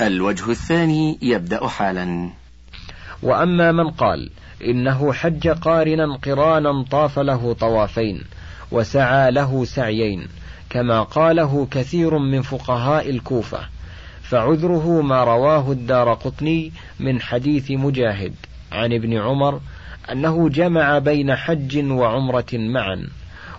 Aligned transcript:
الوجه 0.00 0.50
الثاني 0.50 1.18
يبدأ 1.22 1.68
حالا. 1.68 2.30
وأما 3.22 3.72
من 3.72 3.90
قال 3.90 4.30
إنه 4.64 5.12
حج 5.12 5.48
قارنا 5.48 6.16
قرانا 6.16 6.84
طاف 6.90 7.18
له 7.18 7.52
طوافين 7.52 8.22
وسعى 8.70 9.30
له 9.30 9.64
سعيين 9.64 10.28
كما 10.70 11.02
قاله 11.02 11.68
كثير 11.70 12.18
من 12.18 12.42
فقهاء 12.42 13.10
الكوفة 13.10 13.60
فعذره 14.22 15.02
ما 15.02 15.24
رواه 15.24 15.72
الدار 15.72 16.14
قطني 16.14 16.72
من 17.00 17.20
حديث 17.20 17.70
مجاهد 17.70 18.34
عن 18.72 18.92
ابن 18.92 19.16
عمر 19.16 19.60
أنه 20.12 20.48
جمع 20.48 20.98
بين 20.98 21.34
حج 21.36 21.90
وعمرة 21.90 22.52
معا 22.52 23.08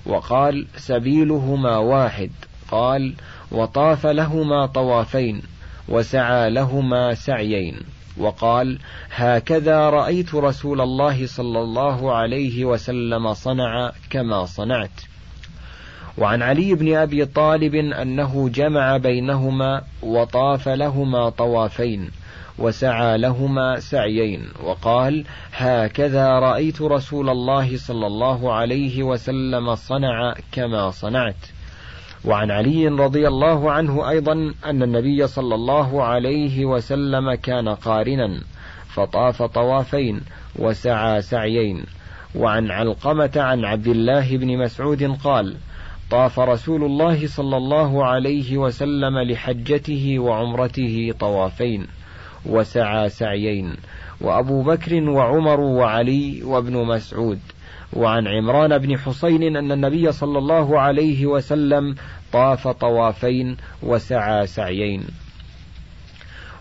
وقال 0.06 0.68
سبيلهما 0.78 1.78
واحد 1.78 2.32
قال 2.72 3.14
وطاف 3.52 4.06
لهما 4.06 4.66
طوافين 4.66 5.42
وسعى 5.90 6.50
لهما 6.50 7.14
سعيين. 7.14 7.80
وقال 8.18 8.80
هكذا 9.16 9.90
رأيت 9.90 10.36
رسول 10.36 10.82
الله 10.82 11.28
صلى 11.28 11.60
الله 11.60 12.14
عليه 12.14 12.66
وسلم 12.66 13.34
صنع 13.34 13.92
كما 14.10 14.46
صنعت. 14.46 15.02
وعن 16.18 16.42
علي 16.42 16.74
بن 16.76 16.96
أبي 16.96 17.26
طالب 17.26 17.76
أنه 17.76 18.50
جمع 18.50 18.98
بينهما 18.98 19.82
وطاف 20.04 20.70
لهما 20.70 21.30
طوافين 21.30 22.12
وسعى 22.60 23.18
لهما 23.18 23.80
سعيين. 23.80 24.50
وقال 24.64 25.26
هكذا 25.54 26.40
رأيت 26.40 26.82
رسول 26.82 27.30
الله 27.30 27.78
صلى 27.78 28.08
الله 28.08 28.54
عليه 28.54 29.04
وسلم 29.04 29.76
صنع 29.76 30.34
كما 30.52 30.92
صنعت. 30.92 31.59
وعن 32.26 32.52
علي 32.52 32.88
رضي 32.88 33.28
الله 33.28 33.72
عنه 33.72 34.10
أيضا 34.10 34.54
أن 34.66 34.84
النبي 34.84 35.28
صلى 35.28 35.56
الله 35.56 36.04
عليه 36.04 36.66
وسلم 36.66 37.34
كان 37.34 37.70
قارنا 37.70 38.42
فطاف 38.88 39.44
طوافين 39.44 40.22
وسعى 40.56 41.22
سعيين. 41.22 41.86
وعن 42.36 42.72
علقمة 42.72 43.32
عن 43.36 43.66
عبد 43.66 43.88
الله 43.88 44.38
بن 44.38 44.58
مسعود 44.58 45.04
قال 45.24 45.56
طاف 46.12 46.40
رسول 46.40 46.84
الله 46.84 47.28
صلى 47.28 47.58
الله 47.58 48.06
عليه 48.06 48.58
وسلم 48.58 49.20
لحجته 49.20 50.20
وعمرته 50.20 51.14
طوافين 51.20 51.88
وسعى 52.46 53.10
سعيين 53.10 53.76
وأبو 54.22 54.62
بكر 54.62 55.10
وعمر 55.10 55.60
وعلي 55.60 56.44
وابن 56.44 56.86
مسعود. 56.86 57.40
وعن 57.94 58.28
عمران 58.28 58.78
بن 58.78 58.98
حسين 58.98 59.58
أن 59.58 59.72
النبي 59.72 60.12
صلى 60.12 60.38
الله 60.38 60.80
عليه 60.80 61.26
وسلم 61.26 61.96
طاف 62.34 62.68
طوافين 62.68 63.58
وسعى 63.84 64.48
سعيين. 64.48 65.04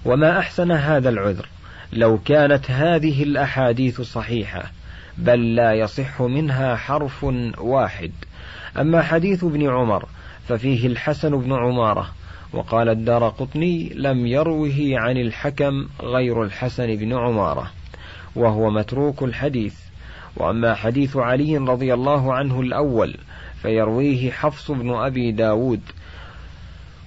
وما 0.04 0.38
أحسن 0.38 0.72
هذا 0.72 1.08
العذر؟ 1.08 1.48
لو 1.92 2.18
كانت 2.18 2.70
هذه 2.70 3.22
الأحاديث 3.22 4.00
صحيحة 4.00 4.70
بل 5.18 5.54
لا 5.54 5.74
يصح 5.74 6.22
منها 6.22 6.76
حرف 6.76 7.24
واحد. 7.58 8.12
أما 8.76 9.02
حديث 9.02 9.44
ابن 9.44 9.70
عمر 9.70 10.08
ففيه 10.48 10.86
الحسن 10.86 11.30
بن 11.30 11.52
عمارة 11.52 12.10
وقال 12.52 12.88
الدار 12.88 13.28
قطني 13.28 13.92
لم 13.94 14.26
يروه 14.26 14.76
عن 14.92 15.16
الحكم 15.16 15.88
غير 16.02 16.42
الحسن 16.42 16.96
بن 16.96 17.12
عمارة 17.12 17.70
وهو 18.36 18.70
متروك 18.70 19.22
الحديث. 19.22 19.87
وأما 20.36 20.74
حديث 20.74 21.16
علي 21.16 21.56
رضي 21.56 21.94
الله 21.94 22.34
عنه 22.34 22.60
الأول 22.60 23.16
فيرويه 23.62 24.30
حفص 24.30 24.70
بن 24.70 24.94
أبي 24.94 25.32
داود. 25.32 25.80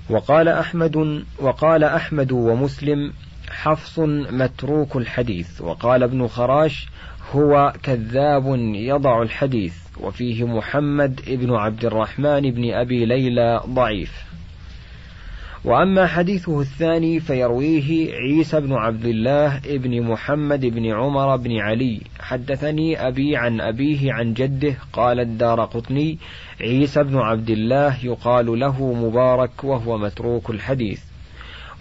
وقال 0.10 0.48
أحمد 0.48 1.24
وقال 1.40 1.84
أحمد 1.84 2.32
ومسلم 2.32 3.14
حفص 3.50 4.00
متروك 4.32 4.96
الحديث. 4.96 5.62
وقال 5.62 6.04
ابن 6.04 6.28
خراش 6.28 6.88
هو 7.32 7.74
كذاب 7.84 8.44
يضع 8.76 9.22
الحديث 9.22 9.76
وفيه 10.00 10.48
محمد 10.48 11.22
ابن 11.28 11.56
عبد 11.56 11.86
الرحمن 11.86 12.42
بن 12.42 12.74
أبي 12.74 13.06
ليلى 13.06 13.62
ضعيف. 13.68 14.31
وأما 15.66 16.08
حديثه 16.08 16.62
الثاني 16.62 17.20
فيرويه 17.20 18.14
عيسى 18.14 18.60
بن 18.60 18.74
عبد 18.74 19.06
الله 19.06 19.60
بن 19.66 20.02
محمد 20.02 20.66
بن 20.66 20.86
عمر 20.86 21.36
بن 21.36 21.58
علي. 21.58 22.02
حدثني 22.20 23.08
أبي 23.08 23.38
عن 23.38 23.62
أبيه 23.62 24.14
عن 24.14 24.34
جده 24.34 24.76
قال 24.94 25.20
الدار 25.20 25.66
قطني 25.66 26.18
عيسى 26.62 27.04
بن 27.04 27.18
عبد 27.18 27.50
الله 27.50 28.06
يقال 28.06 28.60
له 28.60 28.94
مبارك 28.94 29.64
وهو 29.64 29.98
متروك 29.98 30.50
الحديث. 30.50 31.02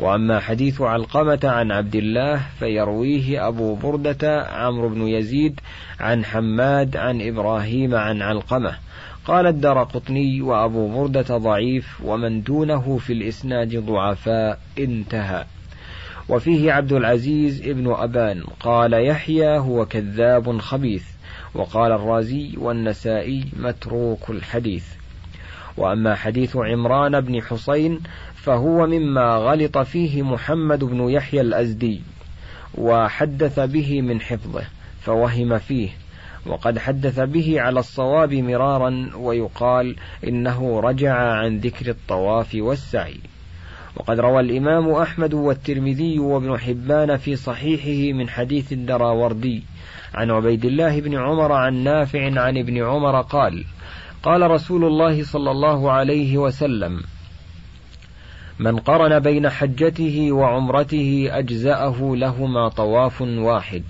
وأما 0.00 0.40
حديث 0.40 0.80
علقمة 0.80 1.40
عن 1.44 1.72
عبد 1.72 1.96
الله 1.96 2.40
فيرويه 2.58 3.48
أبو 3.48 3.74
بردة 3.74 4.42
عمرو 4.42 4.88
بن 4.88 5.08
يزيد 5.08 5.60
عن 6.00 6.24
حماد 6.24 6.96
عن 6.96 7.22
إبراهيم 7.22 7.94
عن 7.94 8.22
علقمة. 8.22 8.74
قال 9.30 9.46
الدار 9.46 9.82
قطني 9.82 10.42
وأبو 10.42 10.88
بردة 10.88 11.36
ضعيف 11.36 12.00
ومن 12.04 12.42
دونه 12.42 12.98
في 12.98 13.12
الإسناد 13.12 13.76
ضعفاء 13.76 14.58
انتهى. 14.78 15.44
وفيه 16.28 16.72
عبد 16.72 16.92
العزيز 16.92 17.68
ابن 17.68 17.92
أبان 17.92 18.42
قال 18.60 19.06
يحيى 19.06 19.58
هو 19.58 19.86
كذاب 19.86 20.58
خبيث 20.58 21.04
وقال 21.54 21.92
الرازي 21.92 22.54
والنسائي 22.58 23.44
متروك 23.56 24.30
الحديث. 24.30 24.86
وأما 25.76 26.14
حديث 26.14 26.56
عمران 26.56 27.20
بن 27.20 27.42
حسين 27.42 28.00
فهو 28.34 28.86
مما 28.86 29.36
غلط 29.36 29.78
فيه 29.78 30.22
محمد 30.22 30.84
بن 30.84 31.10
يحيى 31.10 31.40
الأزدي 31.40 32.00
وحدث 32.74 33.60
به 33.60 34.02
من 34.02 34.20
حفظه 34.20 34.64
فوهم 35.00 35.58
فيه. 35.58 35.99
وقد 36.46 36.78
حدث 36.78 37.20
به 37.20 37.60
على 37.60 37.80
الصواب 37.80 38.34
مرارا 38.34 39.10
ويقال 39.16 39.96
إنه 40.24 40.80
رجع 40.80 41.14
عن 41.14 41.58
ذكر 41.58 41.88
الطواف 41.88 42.54
والسعي. 42.54 43.20
وقد 43.96 44.20
روى 44.20 44.40
الإمام 44.40 44.90
أحمد 44.90 45.34
والترمذي 45.34 46.18
وابن 46.18 46.58
حبان 46.58 47.16
في 47.16 47.36
صحيحه 47.36 48.18
من 48.18 48.28
حديث 48.28 48.72
الدراوردي 48.72 49.62
عن 50.14 50.30
عبيد 50.30 50.64
الله 50.64 51.00
بن 51.00 51.14
عمر 51.14 51.52
عن 51.52 51.74
نافع 51.74 52.40
عن 52.40 52.58
ابن 52.58 52.84
عمر 52.84 53.20
قال 53.20 53.64
قال 54.22 54.50
رسول 54.50 54.84
الله 54.84 55.24
صلى 55.24 55.50
الله 55.50 55.92
عليه 55.92 56.38
وسلم 56.38 57.02
من 58.58 58.76
قرن 58.76 59.18
بين 59.18 59.48
حجته 59.48 60.32
وعمرته 60.32 61.28
أجزأه 61.30 62.16
لهما 62.16 62.68
طواف 62.68 63.20
واحد. 63.22 63.82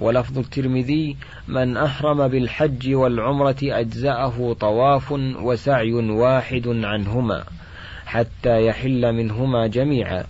ولفظ 0.00 0.38
الترمذي 0.38 1.16
من 1.48 1.76
أحرم 1.76 2.28
بالحج 2.28 2.94
والعمرة 2.94 3.56
أجزأه 3.62 4.56
طواف 4.60 5.12
وسعي 5.42 5.92
واحد 5.92 6.68
عنهما 6.68 7.44
حتى 8.06 8.66
يحل 8.66 9.12
منهما 9.12 9.66
جميعا. 9.66 10.24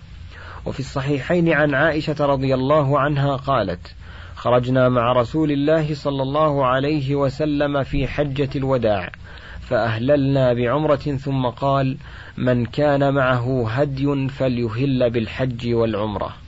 وفي 0.67 0.81
الصحيحين 0.81 1.53
عن 1.53 1.75
عائشة 1.75 2.17
رضي 2.21 2.55
الله 2.55 2.99
عنها 3.01 3.37
قالت 3.37 3.95
خرجنا 4.35 4.89
مع 4.89 5.13
رسول 5.13 5.53
الله 5.53 5.95
صلى 5.95 6.23
الله 6.23 6.67
عليه 6.67 7.15
وسلم 7.15 7.83
في 7.83 8.07
حجة 8.09 8.49
الوداع 8.57 9.13
فأهللنا 9.61 10.53
بعمرة 10.53 10.97
ثم 10.97 11.47
قال 11.47 11.97
من 12.37 12.67
كان 12.67 13.15
معه 13.15 13.71
هدي 13.71 14.29
فليهل 14.29 15.11
بالحج 15.11 15.75
والعمرة. 15.75 16.40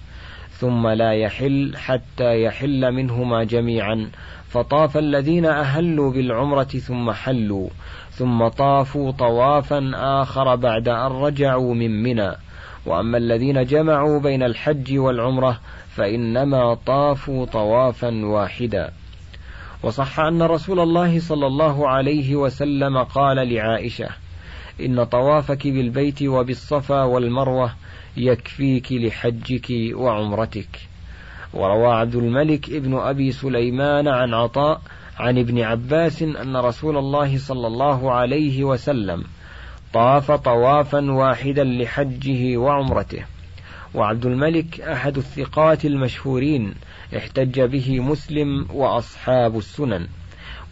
ثم 0.52 0.88
لا 0.88 1.12
يحل 1.12 1.76
حتى 1.76 2.42
يحل 2.42 2.92
منهما 2.92 3.44
جميعا. 3.44 4.10
فطاف 4.48 4.96
الذين 4.96 5.46
أهلوا 5.46 6.12
بالعمرة 6.12 6.64
ثم 6.64 7.10
حلوا 7.10 7.68
ثم 8.10 8.48
طافوا 8.48 9.10
طوافا 9.10 9.90
آخر 9.94 10.54
بعد 10.54 10.88
أن 10.88 11.12
رجعوا 11.12 11.74
من 11.74 12.02
منى. 12.02 12.30
وأما 12.86 13.18
الذين 13.18 13.64
جمعوا 13.64 14.20
بين 14.20 14.42
الحج 14.42 14.98
والعمرة 14.98 15.60
فإنما 15.88 16.75
طافوا 16.75 17.46
طوافا 17.46 18.25
واحدا. 18.25 18.93
وصح 19.82 20.20
أن 20.20 20.43
رسول 20.43 20.81
الله 20.81 21.20
صلى 21.20 21.46
الله 21.46 21.88
عليه 21.88 22.37
وسلم 22.37 22.98
قال 22.98 23.55
لعائشة 23.55 24.08
إن 24.80 25.04
طوافك 25.04 25.66
بالبيت 25.66 26.22
وبالصفا 26.22 27.02
والمروة 27.02 27.72
يكفيك 28.16 28.92
لحجك 28.92 29.66
وعمرتك. 29.94 30.80
وروى 31.54 31.94
عبد 31.94 32.14
الملك 32.14 32.70
ابن 32.70 32.98
أبي 32.98 33.32
سليمان 33.32 34.08
عن 34.08 34.34
عطاء 34.34 34.80
عن 35.19 35.38
ابن 35.38 35.60
عباس 35.60 36.22
أن 36.22 36.56
رسول 36.56 36.96
الله 36.98 37.38
صلى 37.38 37.66
الله 37.66 38.12
عليه 38.12 38.64
وسلم 38.64 39.24
طاف 39.94 40.30
طوافا 40.30 41.12
واحدا 41.12 41.64
لحجه 41.64 42.56
وعمرته. 42.56 43.24
وعبد 43.94 44.26
الملك 44.26 44.80
أحد 44.80 45.16
الثقات 45.16 45.84
المشهورين 45.84 46.74
احتج 47.16 47.60
به 47.60 48.00
مسلم 48.00 48.66
وأصحاب 48.74 49.58
السنن. 49.58 50.06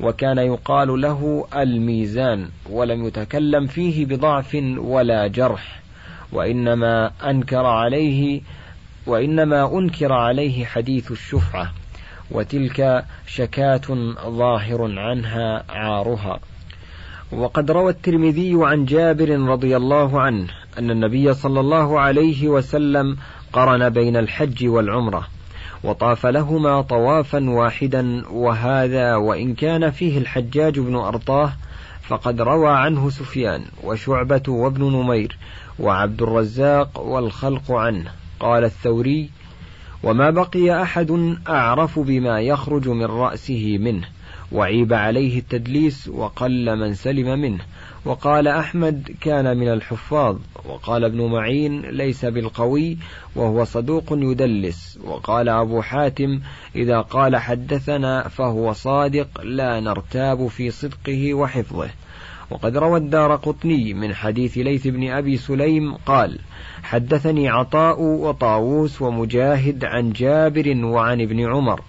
وكان 0.02 0.38
يقال 0.38 1.00
له 1.00 1.47
الميزان 1.56 2.49
ولم 2.70 3.06
يتكلم 3.06 3.67
فيه 3.67 4.06
بضعف 4.06 4.58
ولا 4.79 5.26
جرح 5.26 5.81
وإنما 6.32 7.11
أنكر 7.25 7.67
عليه 7.67 8.41
وإنما 9.06 9.79
أنكر 9.79 10.12
عليه 10.12 10.64
حديث 10.64 11.11
الشفعة 11.11 11.73
وتلك 12.31 13.05
شكاة 13.26 13.81
ظاهر 14.29 14.99
عنها 14.99 15.64
عارها. 15.69 16.41
وقد 17.32 17.70
روى 17.70 17.91
الترمذي 17.93 18.52
عن 18.55 18.85
جابر 18.85 19.38
رضي 19.38 19.76
الله 19.76 20.20
عنه 20.20 20.47
أن 20.79 20.91
النبي 20.91 21.35
صلى 21.35 21.61
الله 21.61 22.00
عليه 22.00 22.49
وسلم 22.49 23.17
قرن 23.52 23.88
بين 23.88 24.17
الحج 24.17 24.67
والعمرة 24.67 25.29
وطاف 25.85 26.27
لهما 26.27 26.81
طوافا 26.81 27.50
واحدا 27.50 28.29
وهذا 28.29 29.17
وإن 29.17 29.55
كان 29.55 29.91
فيه 29.91 30.19
الحجاج 30.19 30.79
بن 30.79 30.97
أرطاه 30.97 31.53
فقد 32.03 32.41
روى 32.41 32.71
عنه 32.71 33.11
سفيان 33.11 33.65
وشعبة 33.85 34.43
وابن 34.49 34.85
نمير 34.85 35.37
وعبد 35.79 36.23
الرزاق 36.23 37.00
والخلق 37.00 37.73
عنه. 37.73 38.11
قال 38.41 38.65
الثوري 38.65 39.31
وما 40.03 40.31
بقي 40.31 40.82
أحد 40.82 41.37
أعرف 41.49 41.99
بما 41.99 42.41
يخرج 42.41 42.88
من 42.88 43.05
رأسه 43.05 43.79
منه 43.79 44.09
وعيب 44.53 44.93
عليه 44.93 45.38
التدليس 45.38 46.09
وقل 46.09 46.79
من 46.79 46.94
سلم 46.94 47.38
منه 47.41 47.61
وقال 48.05 48.49
أحمد 48.49 49.17
كان 49.20 49.56
من 49.56 49.69
الحفاظ 49.69 50.37
وقال 50.64 51.05
ابن 51.05 51.23
معين 51.23 51.81
ليس 51.81 52.25
بالقوي 52.25 52.99
وهو 53.37 53.64
صدوق 53.64 54.05
يدلس 54.11 54.99
وقال 55.05 55.49
أبو 55.49 55.82
حاتم 55.82 56.41
إذا 56.76 57.00
قال 57.00 57.37
حدثنا 57.37 58.29
فهو 58.29 58.73
صادق 58.73 59.41
لا 59.43 59.81
نرتاب 59.81 60.47
في 60.47 60.70
صدقه 60.70 61.35
وحفظه. 61.35 61.91
وقد 62.50 62.76
روى 62.76 62.99
الدار 62.99 63.37
قطني 63.37 63.94
من 63.94 64.14
حديث 64.14 64.58
ليث 64.58 64.87
بن 64.87 65.11
أبي 65.11 65.37
سليم 65.37 65.94
قال 65.94 66.38
حدثني 66.82 67.49
عطاء 67.49 68.02
وطاووس 68.02 69.02
ومجاهد 69.02 69.85
عن 69.85 70.12
جابر 70.12 70.85
وعن 70.85 71.20
ابن 71.20 71.41
عمر 71.41 71.81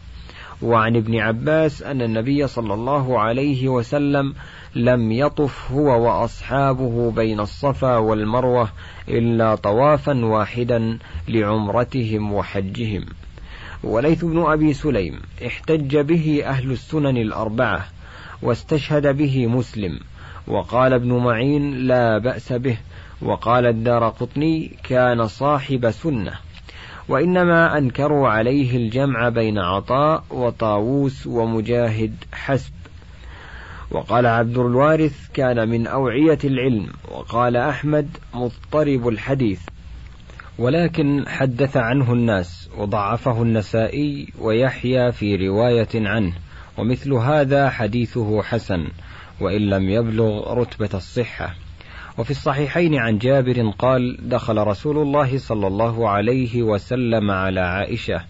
وعن 0.62 0.96
ابن 0.96 1.20
عباس 1.20 1.84
أن 1.84 2.02
النبي 2.02 2.48
صلى 2.48 2.74
الله 2.74 3.20
عليه 3.20 3.68
وسلم 3.68 4.34
لم 4.76 5.12
يطف 5.12 5.72
هو 5.72 6.06
وأصحابه 6.06 7.12
بين 7.12 7.40
الصفا 7.40 7.98
والمروة 7.98 8.70
إلا 9.10 9.56
طوافا 9.56 10.26
واحدا 10.26 10.98
لعمرتهم 11.28 12.34
وحجهم. 12.34 13.06
وليث 13.84 14.26
بن 14.26 14.44
أبي 14.46 14.74
سليم 14.74 15.22
احتج 15.46 15.98
به 15.98 16.44
أهل 16.46 16.72
السنن 16.72 17.18
الأربعة 17.18 17.86
واستشهد 18.42 19.18
به 19.18 19.48
مسلم 19.48 20.00
وقال 20.48 20.94
ابن 20.94 21.14
معين 21.14 21.88
لا 21.88 22.18
بأس 22.18 22.54
به 22.54 22.78
وقال 23.22 23.66
الدار 23.66 24.10
قطني 24.10 24.72
كان 24.84 25.28
صاحب 25.28 25.92
سنة. 25.92 26.34
وإنما 27.08 27.78
أنكروا 27.78 28.30
عليه 28.30 28.78
الجمع 28.78 29.30
بين 29.30 29.58
عطاء 29.58 30.24
وطاووس 30.30 31.28
ومجاهد 31.28 32.16
حسب. 32.34 32.74
وقال 33.92 34.26
عبد 34.26 34.58
الوارث 34.58 35.30
كان 35.34 35.70
من 35.70 35.88
أوعية 35.88 36.40
العلم 36.44 36.88
وقال 37.12 37.58
أحمد 37.58 38.10
مضطرب 38.34 39.08
الحديث. 39.08 39.62
ولكن 40.58 41.26
حدث 41.28 41.78
عنه 41.78 42.14
الناس 42.14 42.70
وضعفه 42.78 43.42
النسائي 43.42 44.28
ويحيى 44.40 45.12
في 45.12 45.48
رواية 45.48 45.90
عنه 45.96 46.34
ومثل 46.78 47.14
هذا 47.14 47.70
حديثه 47.70 48.42
حسن 48.42 48.88
وإن 49.42 49.62
لم 49.62 49.90
يبلغ 49.90 50.54
رتبة 50.54 50.90
الصحة. 50.94 51.56
وفي 52.18 52.32
الصحيحين 52.32 52.96
عن 52.96 53.18
جابر 53.18 53.70
قال 53.80 54.18
دخل 54.30 54.58
رسول 54.58 54.98
الله 54.98 55.38
صلى 55.38 55.68
الله 55.68 56.10
عليه 56.10 56.64
وسلم 56.64 57.32
على 57.32 57.60
عائشة 57.60 58.22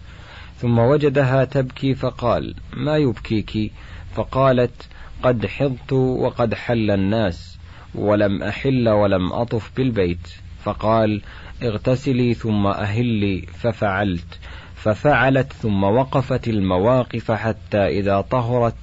ثم 0.62 0.80
وجدها 0.80 1.46
تبكي 1.46 1.96
فقال 1.96 2.56
ما 2.74 2.98
يبكيك؟ 2.98 3.72
فقالت 4.16 4.88
قد 5.24 5.46
حضت 5.46 5.94
وقد 5.94 6.54
حل 6.54 6.92
الناس 6.92 7.58
ولم 7.96 8.44
أحل 8.44 8.90
ولم 8.90 9.34
أطف 9.34 9.72
بالبيت. 9.78 10.28
فقال 10.64 11.22
اغتسلي 11.64 12.34
ثم 12.34 12.68
أهلي. 12.68 13.42
ففعلت 13.42 14.40
ففعلت 14.76 15.54
ثم 15.54 15.84
وقفت 15.84 16.48
المواقف 16.48 17.32
حتى 17.32 17.88
إذا 17.88 18.22
طهرت 18.22 18.78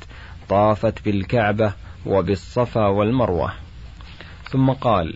طافت 0.49 1.05
بالكعبة 1.05 1.73
وبالصفا 2.07 2.87
والمروة. 2.87 3.53
ثم 4.51 4.71
قال 4.71 5.15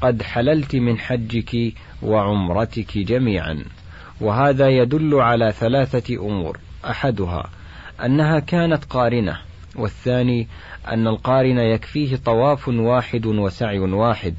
قد 0.00 0.22
حللت 0.22 0.76
من 0.76 0.98
حجك 0.98 1.74
وعمرتك 2.02 2.98
جميعا 2.98 3.64
وهذا 4.20 4.68
يدل 4.68 5.14
على 5.14 5.52
ثلاثة 5.52 6.16
أمور 6.16 6.58
أحدها 6.84 7.50
أنها 8.04 8.38
كانت 8.38 8.84
قارنة 8.84 9.38
والثاني 9.76 10.48
أن 10.88 11.06
القارن 11.06 11.58
يكفيه 11.58 12.16
طواف 12.16 12.68
واحد 12.68 13.26
وسعي 13.26 13.78
واحد 13.78 14.34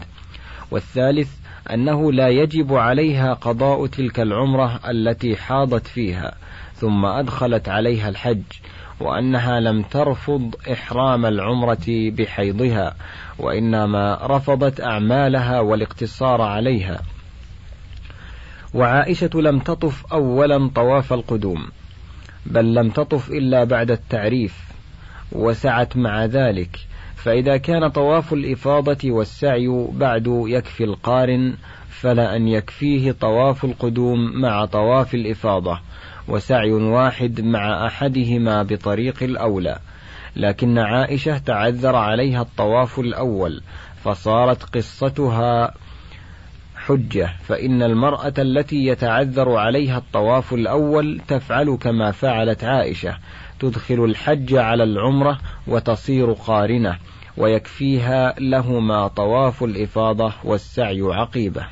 والثالث 0.71 1.29
أنه 1.73 2.11
لا 2.11 2.29
يجب 2.29 2.73
عليها 2.73 3.33
قضاء 3.33 3.87
تلك 3.87 4.19
العمرة 4.19 4.79
التي 4.89 5.35
حاضت 5.35 5.87
فيها 5.87 6.35
ثم 6.75 7.05
أدخلت 7.05 7.69
عليها 7.69 8.09
الحج 8.09 8.43
وأنها 8.99 9.59
لم 9.59 9.81
ترفض 9.81 10.55
إحرام 10.71 11.25
العمرة 11.25 11.85
بحيضها 11.87 12.95
وإنما 13.39 14.19
رفضت 14.21 14.81
أعمالها 14.81 15.59
والاقتصار 15.59 16.41
عليها. 16.41 17.01
وعائشة 18.73 19.29
لم 19.33 19.59
تطف 19.59 20.13
أولا 20.13 20.69
طواف 20.75 21.13
القدوم 21.13 21.67
بل 22.45 22.73
لم 22.73 22.89
تطف 22.89 23.29
إلا 23.29 23.63
بعد 23.63 23.91
التعريف 23.91 24.57
وسعت 25.31 25.97
مع 25.97 26.25
ذلك. 26.25 26.79
فإذا 27.15 27.57
كان 27.57 27.87
طواف 27.87 28.33
الإفاضة 28.33 29.11
والسعي 29.11 29.87
بعد 29.91 30.45
يكفي 30.47 30.83
القارن 30.83 31.53
فلا 31.89 32.35
أن 32.35 32.47
يكفيه 32.47 33.11
طواف 33.11 33.65
القدوم 33.65 34.41
مع 34.41 34.65
طواف 34.65 35.15
الإفاضة. 35.15 35.79
وسعي 36.29 36.71
واحد 36.71 37.41
مع 37.41 37.87
أحدهما 37.87 38.63
بطريق 38.63 39.23
الأولى. 39.23 39.79
لكن 40.35 40.77
عائشة 40.77 41.37
تعذر 41.37 41.95
عليها 41.95 42.41
الطواف 42.41 42.99
الأول 42.99 43.61
فصارت 44.03 44.63
قصتها 44.63 45.73
حجة. 46.75 47.33
فإن 47.47 47.83
المرأة 47.83 48.33
التي 48.37 48.85
يتعذر 48.85 49.55
عليها 49.55 49.97
الطواف 49.97 50.53
الأول 50.53 51.21
تفعل 51.27 51.77
كما 51.81 52.11
فعلت 52.11 52.63
عائشة 52.63 53.17
تدخل 53.59 54.03
الحج 54.03 54.55
على 54.55 54.83
العمرة 54.83 55.39
وتصير 55.67 56.31
قارنة 56.31 56.97
ويكفيها 57.37 58.35
لهما 58.39 59.07
طواف 59.07 59.63
الإفاضة 59.63 60.33
والسعي 60.43 61.01
عقيبة. 61.01 61.65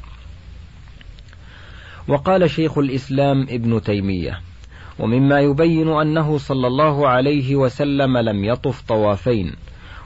وقال 2.07 2.49
شيخ 2.49 2.77
الإسلام 2.77 3.41
ابن 3.41 3.81
تيمية 3.81 4.46
ومما 4.99 5.39
يبين 5.39 5.89
أنه 5.89 6.37
صلى 6.37 6.67
الله 6.67 7.07
عليه 7.07 7.55
وسلم 7.55 8.17
لم 8.17 8.45
يطف 8.45 8.81
طوافين 8.81 9.55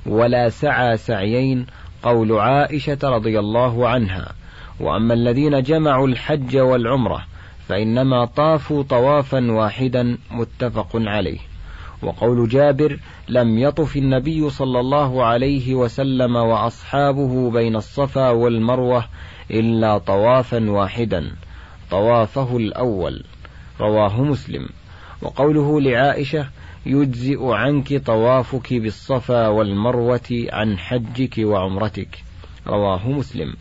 ولا 0.06 0.50
سعى 0.50 0.98
سعيين 0.98 1.66
قول 2.04 2.40
عائشة 2.40 2.98
رضي 3.04 3.40
الله 3.40 3.88
عنها 3.88 4.32
وأما 4.80 5.14
الذين 5.14 5.64
جمعوا 5.64 6.08
الحج 6.08 6.58
والعمرة 6.58 7.26
فإنما 7.68 8.26
طافوا 8.26 8.84
طوافا 8.84 9.52
واحدا 9.52 10.18
متفق 10.32 10.90
عليه 10.94 11.40
وقول 12.02 12.50
جابر 12.50 13.00
لم 13.30 13.58
يطف 13.58 13.98
النبي 13.98 14.50
صلى 14.50 14.80
الله 14.80 15.26
عليه 15.26 15.76
وسلم 15.76 16.36
وأصحابه 16.36 17.52
بين 17.52 17.76
الصفا 17.76 18.30
والمروة 18.30 19.06
إلا 19.52 19.98
طوافا 19.98 20.70
واحدا 20.72 21.32
طوافه 21.92 22.58
الأول 22.58 23.24
رواه 23.80 24.24
مسلم 24.24 24.70
وقوله 25.22 25.82
لعائشة 25.82 26.48
يجزئ 26.86 27.46
عنك 27.46 28.06
طوافك 28.06 28.74
بالصفا 28.74 29.48
والمروة 29.48 30.48
عن 30.52 30.78
حجك 30.78 31.36
وعمرتك. 31.38 32.24
رواه 32.68 33.10
مسلم. 33.10 33.54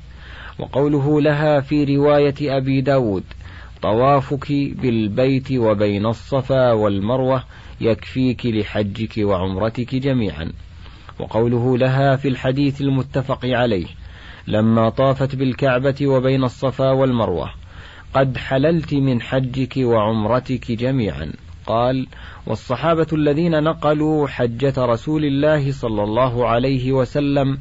وقوله 0.58 1.20
لها 1.20 1.60
في 1.60 1.96
رواية 1.96 2.56
أبي 2.56 2.80
داود 2.80 3.24
طوافك 3.82 4.52
بالبيت 4.52 5.52
وبين 5.52 6.06
الصفا 6.06 6.72
والمروة 6.72 7.44
يكفيك 7.80 8.46
لحجك 8.46 9.12
وعمرتك 9.18 9.94
جميعا. 9.94 10.52
وقوله 11.18 11.78
لها 11.78 12.16
في 12.16 12.28
الحديث 12.28 12.80
المتفق 12.80 13.40
عليه 13.44 13.86
لما 14.46 14.88
طافت 14.88 15.36
بالكعبة 15.36 16.06
وبين 16.06 16.44
الصفا 16.44 16.90
والمروة 16.90 17.50
قد 18.14 18.36
حللت 18.36 18.94
من 18.94 19.22
حجك 19.22 19.74
وعمرتك 19.76 20.72
جميعا. 20.72 21.32
قال 21.66 22.06
والصحابة 22.46 23.06
الذين 23.12 23.62
نقلوا 23.62 24.28
حجة 24.28 24.74
رسول 24.78 25.24
الله 25.24 25.72
صلى 25.72 26.02
الله 26.02 26.48
عليه 26.48 26.92
وسلم 26.92 27.58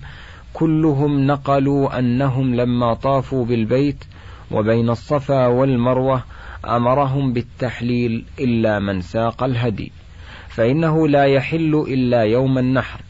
كلهم 0.53 1.27
نقلوا 1.27 1.99
أنهم 1.99 2.55
لما 2.55 2.93
طافوا 2.93 3.45
بالبيت 3.45 4.03
وبين 4.51 4.89
الصفا 4.89 5.47
والمروة 5.47 6.23
أمرهم 6.65 7.33
بالتحليل 7.33 8.25
إلا 8.39 8.79
من 8.79 9.01
ساق 9.01 9.43
الهدي 9.43 9.91
فإنه 10.49 11.07
لا 11.07 11.25
يحل 11.25 11.85
إلا 11.87 12.21
يوم 12.21 12.57
النحر 12.57 13.01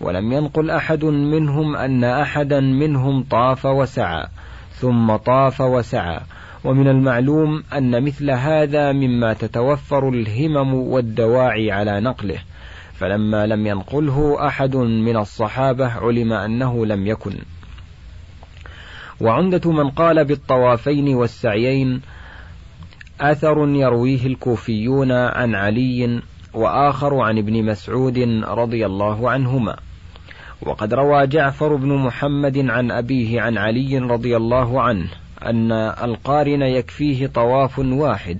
ولم 0.00 0.32
ينقل 0.32 0.70
أحد 0.70 1.04
منهم 1.04 1.76
أن 1.76 2.04
أحدا 2.04 2.60
منهم 2.60 3.22
طاف 3.30 3.66
وسعى 3.66 4.26
ثم 4.72 5.16
طاف 5.16 5.60
وسعى 5.60 6.20
ومن 6.66 6.88
المعلوم 6.88 7.62
أن 7.72 8.04
مثل 8.04 8.30
هذا 8.30 8.92
مما 8.92 9.32
تتوفر 9.32 10.08
الهمم 10.08 10.74
والدواعي 10.74 11.72
على 11.72 12.00
نقله 12.00 12.38
فلما 12.94 13.46
لم 13.46 13.66
ينقله 13.66 14.46
أحد 14.46 14.76
من 14.76 15.16
الصحابة 15.16 15.86
علم 15.86 16.32
أنه 16.32 16.86
لم 16.86 17.06
يكن. 17.06 17.32
وعمدة 19.20 19.70
من 19.70 19.90
قال 19.90 20.24
بالطوافين 20.24 21.14
والسعيين 21.14 22.00
أثر 23.20 23.68
يرويه 23.68 24.26
الكوفيون 24.26 25.12
عن 25.12 25.54
علي 25.54 26.20
وآخر 26.54 27.14
عن 27.20 27.38
ابن 27.38 27.64
مسعود 27.64 28.18
رضي 28.44 28.86
الله 28.86 29.30
عنهما. 29.30 29.76
وقد 30.62 30.94
روى 30.94 31.26
جعفر 31.26 31.76
بن 31.76 31.92
محمد 31.92 32.70
عن 32.70 32.90
أبيه 32.90 33.40
عن 33.40 33.58
علي 33.58 33.98
رضي 33.98 34.36
الله 34.36 34.82
عنه 34.82 35.08
أن 35.42 35.72
القارن 35.72 36.62
يكفيه 36.62 37.26
طواف 37.26 37.78
واحد 37.78 38.38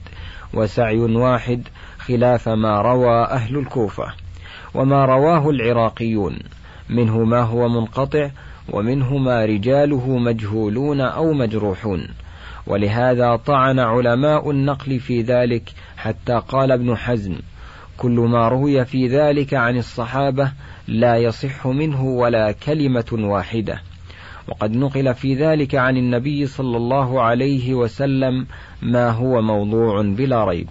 وسعي 0.55 0.99
واحد 0.99 1.63
خلاف 1.99 2.49
ما 2.49 2.83
روى 2.83 3.25
أهل 3.25 3.59
الكوفة 3.59 4.13
وما 4.75 5.05
رواه 5.05 5.51
العراقيون. 5.51 6.39
منه 6.91 7.19
ما 7.19 7.41
هو 7.41 7.69
منقطع 7.69 8.31
ومنه 8.73 9.19
ما 9.19 9.45
رجاله 9.45 10.19
مجهولون 10.19 11.01
أو 11.01 11.33
مجروحون. 11.33 12.09
ولهذا 12.67 13.37
طعن 13.37 13.79
علماء 13.79 14.51
النقل 14.51 15.01
في 15.01 15.23
ذلك 15.23 15.73
حتى 15.97 16.43
قال 16.49 16.73
ابن 16.73 16.97
حزم 16.97 17.35
كل 17.97 18.29
ما 18.31 18.49
روي 18.49 18.85
في 18.85 19.09
ذلك 19.09 19.55
عن 19.55 19.77
الصحابة 19.77 20.53
لا 20.89 21.17
يصح 21.17 21.67
منه 21.67 22.05
ولا 22.05 22.53
كلمة 22.53 23.07
واحدة 23.13 23.81
وقد 24.49 24.77
نقل 24.77 25.15
في 25.15 25.35
ذلك 25.35 25.75
عن 25.75 25.97
النبي 25.97 26.47
صلى 26.47 26.77
الله 26.77 27.23
عليه 27.23 27.75
وسلم 27.75 28.47
ما 28.83 29.11
هو 29.11 29.43
موضوع 29.43 30.03
بلا 30.03 30.45
ريب. 30.45 30.69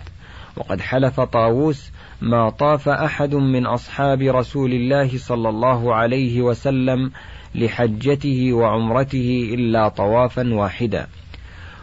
وقد 0.58 0.82
حلف 0.82 1.20
طاووس 1.20 1.92
ما 2.22 2.50
طاف 2.50 2.90
أحد 2.90 3.36
من 3.36 3.66
أصحاب 3.66 4.22
رسول 4.22 4.74
الله 4.74 5.18
صلى 5.18 5.50
الله 5.50 5.96
عليه 5.96 6.42
وسلم 6.42 7.12
لحجته 7.56 8.54
وعمرته 8.54 9.50
إلا 9.54 9.88
طوافا 9.88 10.54
واحدا. 10.54 11.08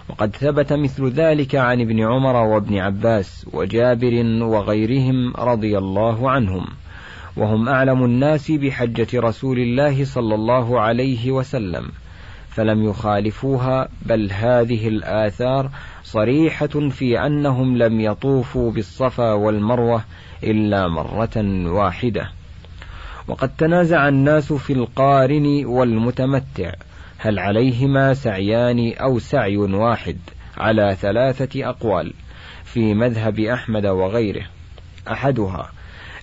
وقد 0.09 0.37
ثبت 0.37 0.73
مثل 0.73 1.09
ذلك 1.09 1.55
عن 1.55 1.81
ابن 1.81 2.01
عمر 2.01 2.37
وابن 2.37 2.79
عباس 2.79 3.47
وجابر 3.53 4.25
وغيرهم 4.43 5.33
رضي 5.37 5.79
الله 5.79 6.31
عنهم. 6.31 6.67
وهم 7.37 7.69
أعلم 7.69 8.05
الناس 8.05 8.51
بحجة 8.51 9.07
رسول 9.15 9.59
الله 9.59 10.05
صلى 10.05 10.35
الله 10.35 10.81
عليه 10.81 11.31
وسلم 11.31 11.91
فلم 12.49 12.85
يخالفوها 12.85 13.89
بل 14.03 14.33
هذه 14.33 14.89
الآثار 14.89 15.71
صريحة 16.05 16.67
في 16.67 17.27
أنهم 17.27 17.77
لم 17.77 18.01
يطوفوا 18.01 18.73
بالصفا 18.73 19.33
والمروة 19.33 20.05
إلا 20.45 20.89
مرة 20.89 21.67
واحدة. 21.69 22.31
وقد 23.29 23.51
تنازع 23.59 24.09
الناس 24.09 24.53
في 24.53 24.73
القارن 24.73 25.65
والمتمتع 25.65 26.73
هل 27.19 27.39
عليهما 27.39 28.15
سعيان 28.15 28.93
أو 28.93 29.19
سعي 29.19 29.57
واحد؟ 29.57 30.17
على 30.59 30.97
ثلاثة 31.01 31.69
أقوال 31.69 32.13
في 32.65 32.95
مذهب 32.95 33.41
أحمد 33.41 33.87
وغيره. 33.87 34.45
أحدها 35.09 35.71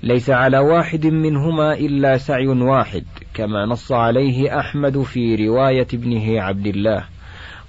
ليس 0.04 0.30
على 0.30 0.60
واحد 0.60 1.06
منهما 1.06 1.74
إلا 1.74 2.18
سعي 2.18 2.48
واحد 2.48 3.04
كما 3.34 3.66
نص 3.66 3.92
عليه 3.92 4.60
أحمد 4.60 5.02
في 5.02 5.48
رواية 5.48 5.88
ابنه 5.94 6.42
عبد 6.42 6.68
الله. 6.68 7.04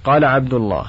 قال 0.05 0.25
عبد 0.25 0.55
الله 0.55 0.85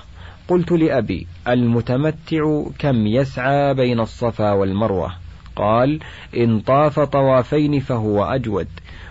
قلت 0.47 0.71
لأبي 0.71 1.27
المتمتع 1.47 2.63
كم 2.79 3.07
يسعى 3.07 3.73
بين 3.73 3.99
الصفا 3.99 4.51
والمروة؟ 4.51 5.11
قال 5.55 5.99
إن 6.37 6.59
طاف 6.59 6.99
طوافين 6.99 7.79
فهو 7.79 8.23
أجود 8.23 8.67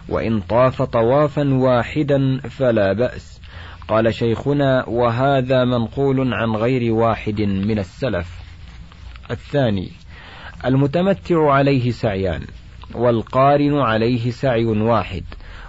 وإن 0.09 0.41
طاف 0.41 0.83
طوافا 0.83 1.55
واحدا 1.55 2.41
فلا 2.41 2.93
بأس. 2.93 3.41
قال 3.89 4.15
شيخنا 4.15 4.89
وهذا 4.89 5.65
منقول 5.65 6.35
عن 6.35 6.51
غير 6.51 6.93
واحد 6.93 7.41
من 7.41 7.79
السلف. 7.79 8.41
الثاني 9.31 10.00
المتمتع 10.65 11.53
عليه 11.53 11.91
سعيان 11.91 12.43
والقارن 12.95 13.79
عليه 13.79 14.31
سعي 14.31 14.65
واحد 14.65 15.25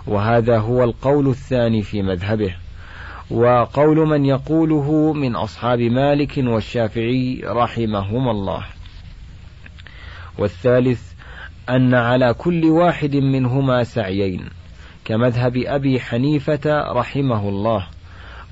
وهذا 0.07 0.59
هو 0.59 0.83
القول 0.83 1.27
الثاني 1.29 1.81
في 1.81 2.01
مذهبه. 2.01 2.55
وقول 3.31 3.97
من 3.97 4.25
يقوله 4.25 5.13
من 5.13 5.35
أصحاب 5.35 5.79
مالك 5.79 6.33
والشافعي 6.37 7.41
رحمهما 7.45 8.31
الله. 8.31 8.63
والثالث 10.37 11.01
أن 11.69 11.93
على 11.93 12.33
كل 12.33 12.65
واحد 12.65 13.15
منهما 13.15 13.83
سعيين 13.83 14.49
كمذهب 15.05 15.57
أبي 15.57 15.99
حنيفة 15.99 16.91
رحمه 16.91 17.49
الله. 17.49 17.87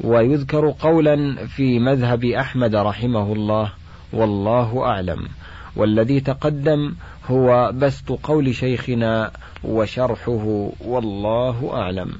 ويذكر 0.03 0.73
قولا 0.79 1.45
في 1.45 1.79
مذهب 1.79 2.25
أحمد 2.25 2.75
رحمه 2.75 3.33
الله 3.33 3.71
والله 4.13 4.85
أعلم. 4.85 5.27
والذي 5.75 6.19
تقدم 6.19 6.95
هو 7.27 7.71
بسط 7.75 8.11
قول 8.11 8.55
شيخنا 8.55 9.31
وشرحه 9.63 10.71
والله 10.81 11.69
أعلم. 11.73 12.11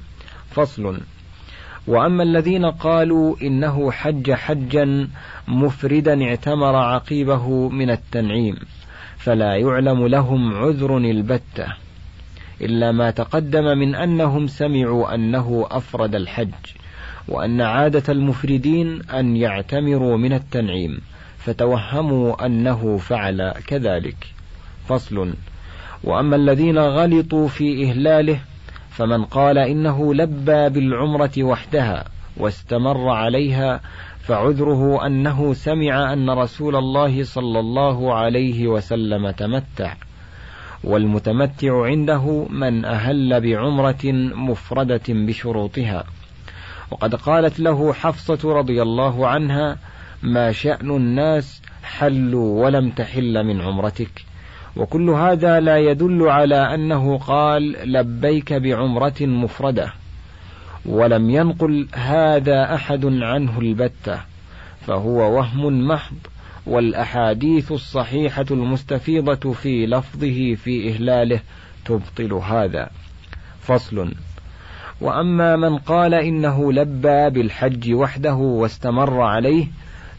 فصل. 0.50 1.00
وأما 1.86 2.22
الذين 2.22 2.66
قالوا 2.66 3.36
إنه 3.42 3.90
حج 3.90 4.32
حجا 4.32 5.08
مفردا 5.48 6.24
اعتمر 6.24 6.76
عقيبه 6.76 7.68
من 7.68 7.90
التنعيم 7.90 8.56
فلا 9.18 9.56
يعلم 9.56 10.06
لهم 10.06 10.54
عذر 10.54 10.96
البتة 10.98 11.66
إلا 12.60 12.92
ما 12.92 13.10
تقدم 13.10 13.78
من 13.78 13.94
أنهم 13.94 14.46
سمعوا 14.46 15.14
أنه 15.14 15.66
أفرد 15.70 16.14
الحج 16.14 16.52
وأن 17.28 17.60
عادة 17.60 18.12
المفردين 18.12 19.02
أن 19.02 19.36
يعتمروا 19.36 20.16
من 20.16 20.32
التنعيم. 20.32 21.00
فتوهموا 21.44 22.46
أنه 22.46 22.96
فعل 22.96 23.52
كذلك. 23.66 24.26
فصل. 24.88 25.34
وأما 26.04 26.36
الذين 26.36 26.78
غلطوا 26.78 27.48
في 27.48 27.84
إهلاله 27.84 28.40
فمن 28.90 29.24
قال 29.24 29.58
إنه 29.58 30.14
لبى 30.14 30.68
بالعمرة 30.68 31.30
وحدها 31.38 32.04
واستمر 32.36 33.08
عليها 33.08 33.80
فعذره 34.20 35.06
أنه 35.06 35.54
سمع 35.54 36.12
أن 36.12 36.30
رسول 36.30 36.76
الله 36.76 37.24
صلى 37.24 37.60
الله 37.60 38.14
عليه 38.14 38.68
وسلم 38.68 39.30
تمتع. 39.30 39.94
والمتمتع 40.84 41.84
عنده 41.84 42.46
من 42.50 42.84
أهل 42.84 43.40
بعمرة 43.40 44.12
مفردة 44.34 45.02
بشروطها. 45.08 46.04
وقد 46.90 47.14
قالت 47.14 47.60
له 47.60 47.92
حفصة 47.92 48.52
رضي 48.52 48.82
الله 48.82 49.28
عنها 49.28 49.76
ما 50.22 50.52
شأن 50.52 50.90
الناس 50.90 51.62
حلوا 51.82 52.64
ولم 52.64 52.90
تحل 52.90 53.44
من 53.44 53.60
عمرتك. 53.60 54.24
وكل 54.76 55.10
هذا 55.10 55.60
لا 55.60 55.78
يدل 55.78 56.28
على 56.28 56.74
أنه 56.74 57.18
قال 57.18 57.92
لبيك 57.92 58.52
بعمرة 58.52 59.14
مفردة. 59.20 59.92
ولم 60.86 61.30
ينقل 61.30 61.88
هذا 61.94 62.74
أحد 62.74 63.04
عنه 63.04 63.58
البتة 63.58 64.20
فهو 64.80 65.36
وهم 65.36 65.88
محض 65.88 66.16
والأحاديث 66.66 67.72
الصحيحة 67.72 68.46
المستفيضة 68.50 69.52
في 69.52 69.86
لفظه 69.86 70.54
في 70.54 70.88
إهلاله 70.88 71.40
تبطل 71.84 72.32
هذا. 72.32 72.90
فصل 73.60 74.12
وأما 75.00 75.56
من 75.56 75.78
قال 75.78 76.14
إنه 76.14 76.72
لبى 76.72 77.30
بالحج 77.30 77.94
وحده 77.94 78.34
واستمر 78.34 79.20
عليه 79.20 79.66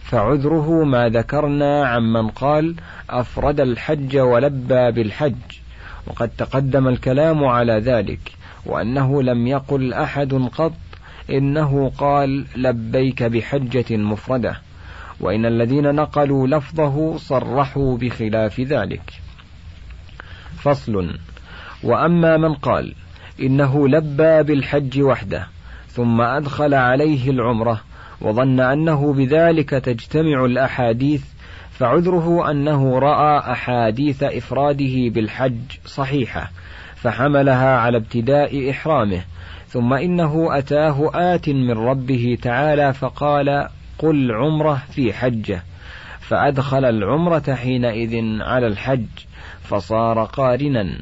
فعذره 0.03 0.83
ما 0.83 1.09
ذكرنا 1.09 1.87
عمن 1.87 2.27
قال 2.27 2.75
أفرد 3.09 3.59
الحج 3.59 4.17
ولبى 4.17 4.91
بالحج 4.91 5.35
وقد 6.07 6.29
تقدم 6.37 6.87
الكلام 6.87 7.45
على 7.45 7.73
ذلك 7.73 8.31
وأنه 8.65 9.23
لم 9.23 9.47
يقل 9.47 9.93
أحد 9.93 10.33
قط 10.33 10.73
إنه 11.29 11.91
قال 11.97 12.45
لبيك 12.55 13.23
بحجة 13.23 13.97
مفردة 13.97 14.61
وإن 15.19 15.45
الذين 15.45 15.95
نقلوا 15.95 16.47
لفظه 16.47 17.17
صرحوا 17.17 17.97
بخلاف 17.97 18.59
ذلك. 18.59 19.21
فصل 20.57 21.17
وأما 21.83 22.37
من 22.37 22.53
قال 22.53 22.93
إنه 23.41 23.87
لبى 23.87 24.43
بالحج 24.43 25.01
وحده 25.01 25.47
ثم 25.87 26.21
أدخل 26.21 26.73
عليه 26.73 27.29
العمرة 27.29 27.81
وظن 28.21 28.59
أنه 28.59 29.13
بذلك 29.13 29.69
تجتمع 29.69 30.45
الأحاديث 30.45 31.23
فعذره 31.71 32.51
أنه 32.51 32.99
رأى 32.99 33.51
أحاديث 33.51 34.23
إفراده 34.23 35.09
بالحج 35.09 35.61
صحيحة 35.85 36.51
فحملها 36.95 37.77
على 37.77 37.97
ابتداء 37.97 38.69
إحرامه 38.69 39.21
ثم 39.67 39.93
إنه 39.93 40.57
أتاه 40.57 41.11
آت 41.13 41.49
من 41.49 41.71
ربه 41.71 42.37
تعالى 42.41 42.93
فقال 42.93 43.67
قل 43.97 44.31
عمرة 44.31 44.83
في 44.91 45.13
حجة 45.13 45.63
فأدخل 46.19 46.85
العمرة 46.85 47.55
حينئذ 47.55 48.41
على 48.41 48.67
الحج 48.67 49.05
فصار 49.63 50.23
قارنا. 50.23 50.97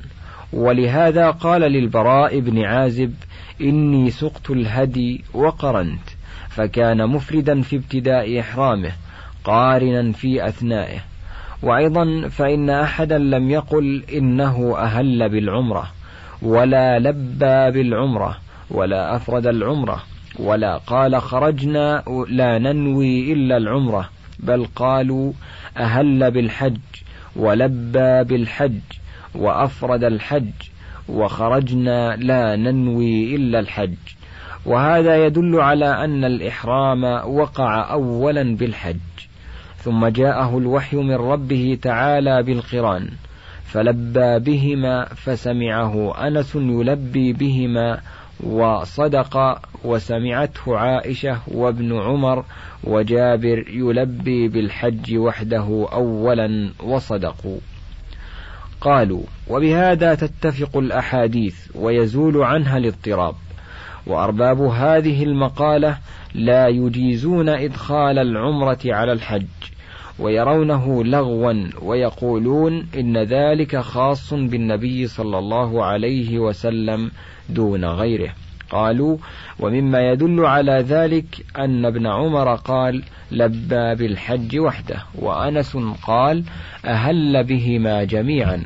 ولهذا 0.53 1.31
قال 1.31 1.61
للبراء 1.61 2.39
بن 2.39 2.63
عازب 2.63 3.13
إني 3.61 4.11
سقت 4.11 4.49
الهدي 4.49 5.23
وقرنت 5.33 6.18
فكان 6.50 7.08
مفردا 7.08 7.62
في 7.62 7.75
ابتداء 7.75 8.39
إحرامه 8.39 8.91
قارنا 9.44 10.12
في 10.12 10.48
أثنائه. 10.48 11.00
وأيضا 11.62 12.27
فإن 12.27 12.70
أحدا 12.70 13.18
لم 13.18 13.50
يقل 13.50 14.03
إنه 14.13 14.77
أهل 14.77 15.29
بالعمرة 15.29 15.91
ولا 16.41 17.00
لبى 17.00 17.72
بالعمرة 17.72 18.38
ولا 18.72 19.15
أفرد 19.15 19.48
العمرة 19.48 20.03
ولا 20.39 20.77
قال 20.77 21.22
خرجنا 21.22 22.03
لا 22.29 22.58
ننوي 22.58 23.34
إلا 23.34 23.58
العمرة 23.58 24.10
بل 24.39 24.68
قالوا 24.75 25.34
أهل 25.77 26.32
بالحج 26.32 26.79
ولبى 27.36 28.24
بالحج 28.24 28.79
وأفرد 29.36 30.03
الحج 30.03 30.51
وخرجنا 31.10 32.15
لا 32.15 32.56
ننوي 32.56 33.36
إلا 33.36 33.60
الحج. 33.60 33.96
وهذا 34.65 35.25
يدل 35.25 35.59
على 35.59 35.85
أن 35.85 36.25
الإحرام 36.25 37.03
وقع 37.25 37.91
أولا 37.91 38.55
بالحج 38.55 38.97
ثم 39.77 40.07
جاءه 40.07 40.57
الوحي 40.57 40.97
من 40.97 41.15
ربه 41.15 41.77
تعالى 41.81 42.43
بالقرآن 42.43 43.09
فلبى 43.65 44.39
بهما 44.39 45.05
فسمعه 45.05 46.27
أنس 46.27 46.55
يلبي 46.55 47.33
بهما 47.33 48.01
وصدق 48.43 49.61
وسمعته 49.83 50.77
عائشة 50.77 51.39
وابن 51.47 51.99
عمر 51.99 52.45
وجابر 52.83 53.65
يلبي 53.69 54.47
بالحج 54.47 55.17
وحده 55.17 55.87
أولا 55.91 56.69
وصدقوا. 56.83 57.57
قالوا 58.81 59.23
وبهذا 59.47 60.15
تتفق 60.15 60.77
الأحاديث 60.77 61.67
ويزول 61.75 62.43
عنها 62.43 62.77
الاضطراب 62.77 63.35
وأرباب 64.08 64.62
هذه 64.62 65.24
المقالة 65.24 65.98
لا 66.36 66.68
يجيزون 66.68 67.50
إدخال 67.50 68.20
العمرة 68.20 68.79
على 68.86 69.12
الحج 69.12 69.46
ويرونه 70.20 71.03
لغوا 71.03 71.70
ويقولون 71.82 72.88
إن 72.98 73.18
ذلك 73.18 73.77
خاص 73.77 74.34
بالنبي 74.34 75.08
صلى 75.08 75.38
الله 75.38 75.86
عليه 75.86 76.39
وسلم 76.39 77.12
دون 77.50 77.86
غيره. 77.86 78.29
قالوا 78.70 79.18
ومما 79.60 80.12
يدل 80.12 80.46
على 80.46 80.86
ذلك 80.88 81.46
أن 81.58 81.86
ابن 81.86 82.08
عمر 82.08 82.56
قال 82.56 83.03
لبى 83.32 83.96
بالحج 83.96 84.60
وحده 84.60 85.03
وأنس 85.15 85.77
قال 86.08 86.44
أهل 86.86 87.44
بهما 87.44 88.03
جميعا. 88.03 88.63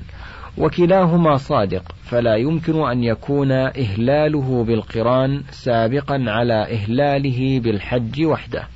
وكلاهما 0.57 1.37
صادق 1.37 1.83
فلا 2.03 2.35
يمكن 2.35 2.89
أن 2.89 3.03
يكون 3.03 3.51
إهلاله 3.51 4.63
بالقرآن 4.63 5.43
سابقا 5.51 6.25
على 6.27 6.63
إهلاله 6.63 7.59
بالحج 7.59 8.25
وحده. 8.25 8.67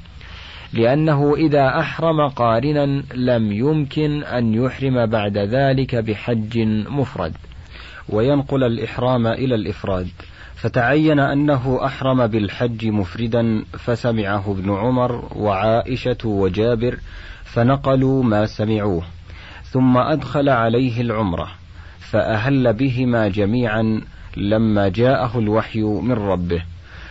لأنه 0.74 1.36
إذا 1.36 1.79
أحرم 1.79 2.27
قارنا 2.27 3.03
لم 3.13 3.51
يمكن 3.51 4.24
أن 4.24 4.53
يحرم 4.53 5.05
بعد 5.05 5.38
ذلك 5.38 5.96
بحج 5.96 6.60
مفرد. 6.89 7.34
وينقل 8.10 8.63
الإحرام 8.63 9.28
إلى 9.28 9.56
الإفراد. 9.56 10.08
فتعين 10.56 11.19
أنه 11.19 11.86
أحرم 11.86 12.28
بالحج 12.28 12.86
مفردا 12.88 13.63
فسمعه 13.73 14.52
ابن 14.52 14.75
عمر 14.75 15.28
وعائشة 15.36 16.17
وجابر 16.25 16.97
فنقلوا 17.43 18.23
ما 18.23 18.45
سمعوه 18.45 19.04
ثم 19.63 19.97
أدخل 19.97 20.49
عليه 20.49 21.02
العمرة. 21.02 21.47
فأهل 22.10 22.74
بهما 22.74 23.28
جميعا 23.28 24.02
لما 24.38 24.88
جاءه 24.88 25.39
الوحي 25.39 25.82
من 25.82 26.12
ربه. 26.12 26.63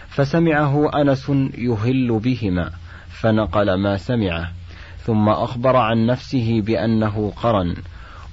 فسمعه 0.09 1.01
أنس 1.01 1.33
يهل 1.59 2.19
بهما 2.19 2.71
فنقل 3.09 3.75
ما 3.75 3.97
سمعه 3.97 4.53
ثم 4.99 5.29
أخبر 5.29 5.77
عن 5.77 6.07
نفسه 6.07 6.61
بأنه 6.61 7.33
قرن 7.37 7.75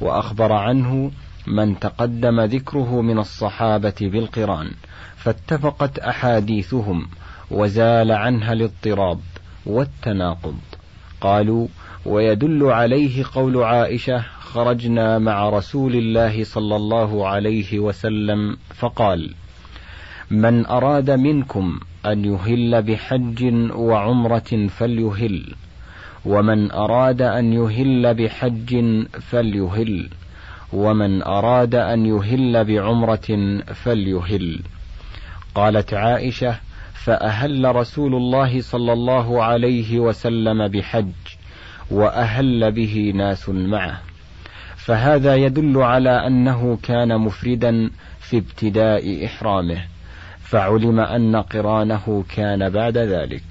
وأخبر 0.01 0.53
عنه 0.53 1.11
من 1.47 1.79
تقدم 1.79 2.41
ذكره 2.41 3.01
من 3.01 3.19
الصحابة 3.19 3.95
بالقران 4.01 4.71
فاتفقت 5.15 5.99
أحاديثهم 5.99 7.07
وزال 7.51 8.11
عنها 8.11 8.53
الاضطراب 8.53 9.19
والتناقض. 9.65 10.57
قالوا 11.21 11.67
ويدل 12.05 12.63
عليه 12.63 13.23
قول 13.33 13.63
عائشة 13.63 14.23
خرجنا 14.53 15.19
مع 15.19 15.49
رسول 15.49 15.95
الله 15.95 16.43
صلى 16.43 16.75
الله 16.75 17.27
عليه 17.27 17.79
وسلم 17.79 18.57
فقال 18.75 19.33
من 20.31 20.65
أراد 20.65 21.11
منكم 21.11 21.79
أن 22.05 22.25
يهل 22.25 22.81
بحج 22.81 23.53
وعمرة 23.75 24.67
فليهل 24.67 25.55
ومن 26.25 26.71
أراد 26.71 27.21
أن 27.21 27.53
يهل 27.53 28.13
بحج 28.13 28.85
فليهل 29.21 30.09
ومن 30.73 31.23
أراد 31.23 31.75
أن 31.75 32.05
يهل 32.05 32.63
بعمرة 32.63 33.59
فليهل. 33.73 34.59
قالت 35.55 35.93
عائشة 35.93 36.55
فأهل 36.93 37.75
رسول 37.75 38.15
الله 38.15 38.61
صلى 38.61 38.93
الله 38.93 39.43
عليه 39.43 39.99
وسلم 39.99 40.67
بحج 40.67 41.21
وأهل 41.91 42.71
به 42.71 43.13
ناس 43.15 43.49
معه. 43.49 44.12
فهذا 44.85 45.35
يدل 45.35 45.77
على 45.77 46.27
أنه 46.27 46.77
كان 46.83 47.17
مفردا 47.17 47.89
في 48.19 48.37
ابتداء 48.37 49.25
إحرامه 49.25 49.77
فعلم 50.39 50.99
أن 50.99 51.35
قرانه 51.35 52.23
كان 52.35 52.69
بعد 52.69 52.97
ذلك. 52.97 53.43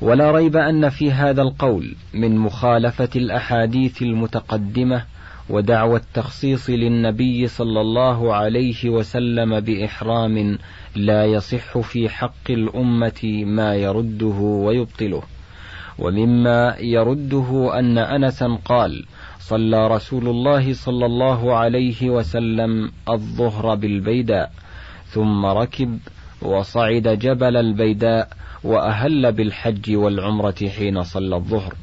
ولا 0.00 0.30
ريب 0.30 0.56
أن 0.56 0.88
في 0.88 1.12
هذا 1.12 1.42
القول 1.42 1.94
من 2.14 2.36
مخالفة 2.36 3.08
الأحاديث 3.16 4.02
المتقدمة 4.02 5.04
ودعوى 5.48 5.98
التخصيص 5.98 6.70
للنبي 6.70 7.46
صلى 7.48 7.80
الله 7.80 8.34
عليه 8.34 8.90
وسلم 8.90 9.60
بإحرام 9.60 10.58
لا 10.96 11.24
يصح 11.24 11.78
في 11.78 12.08
حق 12.08 12.50
الأمة 12.50 13.44
ما 13.44 13.74
يرده 13.74 14.36
ويبطله. 14.66 15.22
ومما 15.98 16.76
يرده 16.80 17.78
أن 17.78 17.98
أنسا 17.98 18.58
قال 18.64 19.04
صلى 19.48 19.88
رسول 19.88 20.28
الله 20.28 20.74
صلى 20.74 21.06
الله 21.06 21.54
عليه 21.56 22.10
وسلم 22.10 22.92
الظهر 23.08 23.74
بالبيداء 23.74 24.52
ثم 25.06 25.46
ركب 25.46 25.98
وصعد 26.42 27.08
جبل 27.08 27.56
البيداء 27.56 28.28
وأهل 28.64 29.32
بالحج 29.32 29.96
والعمرة 29.96 30.68
حين 30.78 31.02
صلى 31.02 31.36
الظهر. 31.36 31.74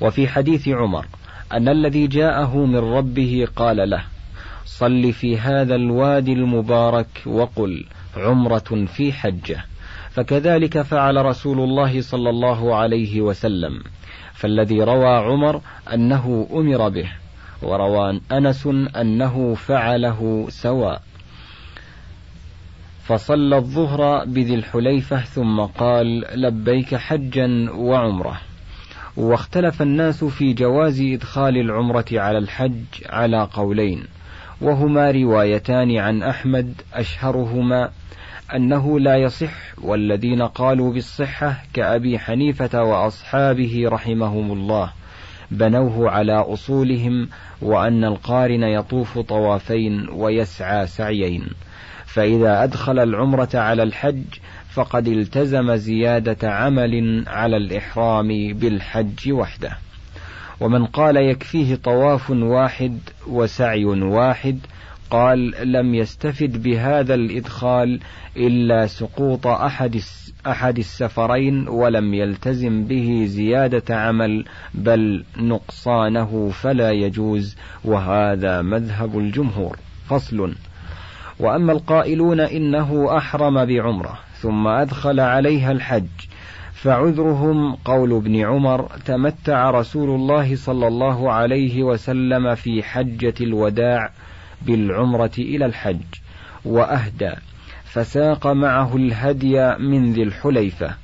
وفي 0.00 0.28
حديث 0.28 0.68
عمر 0.68 1.06
أن 1.52 1.68
الذي 1.68 2.06
جاءه 2.06 2.56
من 2.56 2.76
ربه 2.76 3.48
قال 3.56 3.90
له 3.90 4.02
صل 4.66 5.12
في 5.12 5.38
هذا 5.38 5.74
الوادي 5.74 6.32
المبارك 6.32 7.22
وقل 7.26 7.84
عمرة 8.16 8.86
في 8.96 9.12
حجة. 9.12 9.64
فكذلك 10.10 10.82
فعل 10.82 11.16
رسول 11.26 11.60
الله 11.60 12.00
صلى 12.00 12.30
الله 12.30 12.74
عليه 12.74 13.20
وسلم. 13.20 13.82
فالذي 14.40 14.82
روى 14.82 15.16
عمر 15.16 15.60
أنه 15.94 16.46
أمر 16.52 16.88
به 16.88 17.10
وروى 17.62 18.20
أنس 18.32 18.66
أنه 18.96 19.54
فعله 19.54 20.46
سواء. 20.48 21.02
فصلى 23.04 23.56
الظهر 23.56 24.24
بذي 24.24 24.54
الحليفة 24.54 25.20
ثم 25.20 25.60
قال 25.60 26.24
لبيك 26.34 26.94
حجا 26.94 27.70
وعمرة 27.70 28.40
واختلف 29.16 29.82
الناس 29.82 30.24
في 30.24 30.52
جواز 30.52 31.00
إدخال 31.00 31.56
العمرة 31.56 32.04
على 32.12 32.38
الحج 32.38 32.84
على 33.06 33.48
قولين 33.52 34.04
وهما 34.60 35.10
روايتان 35.10 35.96
عن 35.96 36.22
أحمد 36.22 36.74
أشهرهما. 36.94 37.90
أنه 38.56 39.00
لا 39.00 39.16
يصح 39.16 39.52
والذين 39.82 40.42
قالوا 40.42 40.92
بالصحة 40.92 41.62
كأبي 41.74 42.18
حنيفة 42.18 42.82
وأصحابه 42.82 43.84
رحمهم 43.88 44.52
الله 44.52 44.92
بنوه 45.50 46.10
على 46.10 46.32
أصولهم 46.32 47.28
وأن 47.62 48.04
القارن 48.04 48.62
يطوف 48.62 49.18
طوافين 49.18 50.08
ويسعى 50.12 50.86
سعيين. 50.86 51.48
فإذا 52.06 52.64
أدخل 52.64 52.98
العمرة 52.98 53.48
على 53.54 53.82
الحج 53.82 54.24
فقد 54.70 55.08
التزم 55.08 55.74
زيادة 55.74 56.52
عمل 56.52 57.24
على 57.26 57.56
الإحرام 57.56 58.28
بالحج 58.52 59.32
وحده. 59.32 59.78
ومن 60.60 60.86
قال 60.86 61.16
يكفيه 61.16 61.74
طواف 61.74 62.30
واحد 62.30 62.98
وسعي 63.26 63.84
واحد 63.84 64.58
قال 65.10 65.72
لم 65.72 65.94
يستفد 65.94 66.62
بهذا 66.62 67.14
الإدخال 67.14 68.00
إلا 68.36 68.86
سقوط 68.86 69.46
أحد 69.46 70.00
أحد 70.46 70.78
السفرين 70.78 71.68
ولم 71.68 72.14
يلتزم 72.14 72.84
به 72.84 73.24
زيادة 73.26 73.96
عمل 73.96 74.44
بل 74.74 75.24
نقصانه 75.36 76.50
فلا 76.52 76.90
يجوز 76.90 77.56
وهذا 77.84 78.62
مذهب 78.62 79.18
الجمهور. 79.18 79.78
فصل. 80.08 80.54
وأما 81.40 81.72
القائلون 81.72 82.40
إنه 82.40 83.16
أحرم 83.16 83.64
بعمرة 83.64 84.18
ثم 84.40 84.66
أدخل 84.66 85.20
عليها 85.20 85.72
الحج 85.72 86.06
فعذرهم 86.74 87.74
قول 87.74 88.12
ابن 88.12 88.36
عمر 88.36 88.88
تمتع 89.04 89.70
رسول 89.70 90.10
الله 90.10 90.56
صلى 90.56 90.86
الله 90.86 91.32
عليه 91.32 91.82
وسلم 91.82 92.54
في 92.54 92.82
حجة 92.82 93.34
الوداع 93.40 94.10
بالعمرة 94.62 95.30
إلى 95.38 95.66
الحج 95.66 96.00
وأهدى 96.64 97.32
فساق 97.84 98.46
معه 98.46 98.96
الهدي 98.96 99.74
من 99.78 100.12
ذي 100.12 100.22
الحليفة 100.22 100.94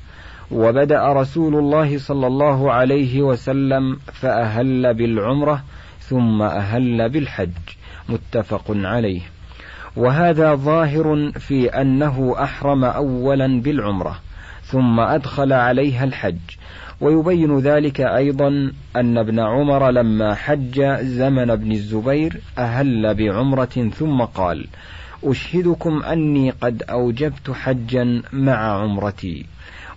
وبدأ 0.50 1.12
رسول 1.12 1.54
الله 1.54 1.98
صلى 1.98 2.26
الله 2.26 2.72
عليه 2.72 3.22
وسلم 3.22 3.98
فأهل 4.12 4.94
بالعمرة 4.94 5.62
ثم 6.00 6.42
أهل 6.42 7.08
بالحج 7.08 7.50
متفق 8.08 8.64
عليه. 8.68 9.20
وهذا 9.96 10.54
ظاهر 10.54 11.32
في 11.38 11.68
أنه 11.68 12.34
أحرم 12.38 12.84
أولا 12.84 13.60
بالعمرة 13.60 14.20
ثم 14.62 15.00
أدخل 15.00 15.52
عليها 15.52 16.04
الحج 16.04 16.38
ويبين 17.00 17.58
ذلك 17.58 18.00
أيضا 18.00 18.72
أن 18.96 19.18
ابن 19.18 19.40
عمر 19.40 19.90
لما 19.90 20.34
حج 20.34 20.82
زمن 21.00 21.50
ابن 21.50 21.72
الزبير 21.72 22.40
أهل 22.58 23.14
بعمرة 23.14 23.90
ثم 23.98 24.22
قال 24.22 24.66
أشهدكم 25.24 26.02
أني 26.02 26.50
قد 26.50 26.82
أوجبت 26.90 27.50
حجا 27.50 28.22
مع 28.32 28.82
عمرتي 28.82 29.46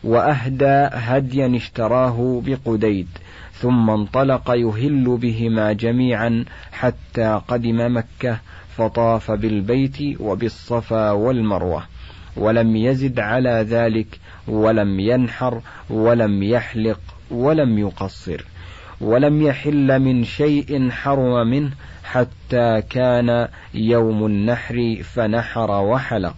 وأهدى 0.04 0.88
هديا 0.94 1.56
اشتراه 1.56 2.42
بقديد 2.46 3.08
ثم 3.54 3.90
انطلق 3.90 4.52
يهل 4.52 5.18
بهما 5.22 5.74
جميعا 5.74 6.46
حتى 6.72 7.42
قدم 7.48 7.98
مكة 7.98 8.40
فطاف 8.78 9.32
بالبيت 9.32 9.98
وبالصفا 10.20 11.12
والمروة 11.12 11.84
ولم 12.38 12.76
يزد 12.76 13.20
على 13.20 13.66
ذلك 13.70 14.20
ولم 14.50 15.00
ينحر 15.00 15.62
ولم 15.90 16.44
يحلق 16.44 17.00
ولم 17.32 17.80
يقصر 17.80 18.46
ولم 19.02 19.42
يحل 19.42 20.00
من 20.00 20.24
شيء 20.24 20.90
حرم 20.90 21.48
منه 21.48 21.72
حتى 22.04 22.82
كان 22.82 23.48
يوم 23.74 24.26
النحر 24.26 24.98
فنحر 25.04 25.72
وحلق. 25.72 26.36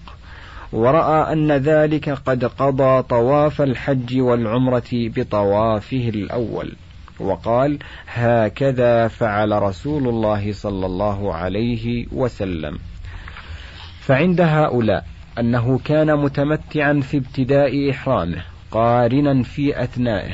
ورأى 0.74 1.34
أن 1.34 1.52
ذلك 1.52 2.10
قد 2.10 2.46
قضى 2.46 3.04
طواف 3.04 3.62
الحج 3.62 4.20
والعمرة 4.20 4.90
بطوافه 4.92 6.10
الأول. 6.10 6.74
وقال 7.20 7.80
هكذا 8.08 9.08
فعل 9.08 9.62
رسول 9.62 10.08
الله 10.08 10.54
صلى 10.54 10.86
الله 10.86 11.34
عليه 11.34 12.06
وسلم. 12.12 12.80
فعند 14.00 14.42
هؤلاء 14.42 15.06
أنه 15.40 15.80
كان 15.86 16.16
متمتعا 16.18 16.94
في 16.94 17.18
ابتداء 17.18 17.90
إحرامه 17.92 18.44
قارنا 18.72 19.44
في 19.44 19.84
أثنائه 19.84 20.34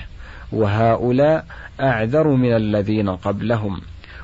وهؤلاء 0.51 1.45
أعذر 1.81 2.27
من 2.27 2.55
الذين 2.55 3.09
قبلهم. 3.09 3.81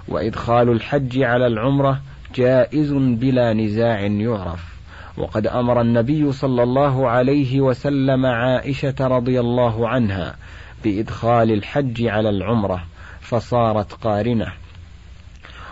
وإدخال 0.08 0.70
الحج 0.70 1.22
على 1.22 1.48
العمرة 1.48 2.02
جائز 2.36 2.94
بلا 2.94 3.54
نزاع 3.54 4.00
يعرف. 4.00 4.74
وقد 5.18 5.48
أمر 5.48 5.82
النبي 5.82 6.32
صلى 6.32 6.64
الله 6.64 7.10
عليه 7.10 7.62
وسلم 7.62 8.26
عائشة 8.26 8.96
رضي 9.02 9.40
الله 9.40 9.90
عنها 9.90 10.36
بإدخال 10.84 11.52
الحج 11.52 12.08
على 12.08 12.30
العمرة 12.30 12.84
فصارت 13.22 13.94
قارنة. 13.94 14.48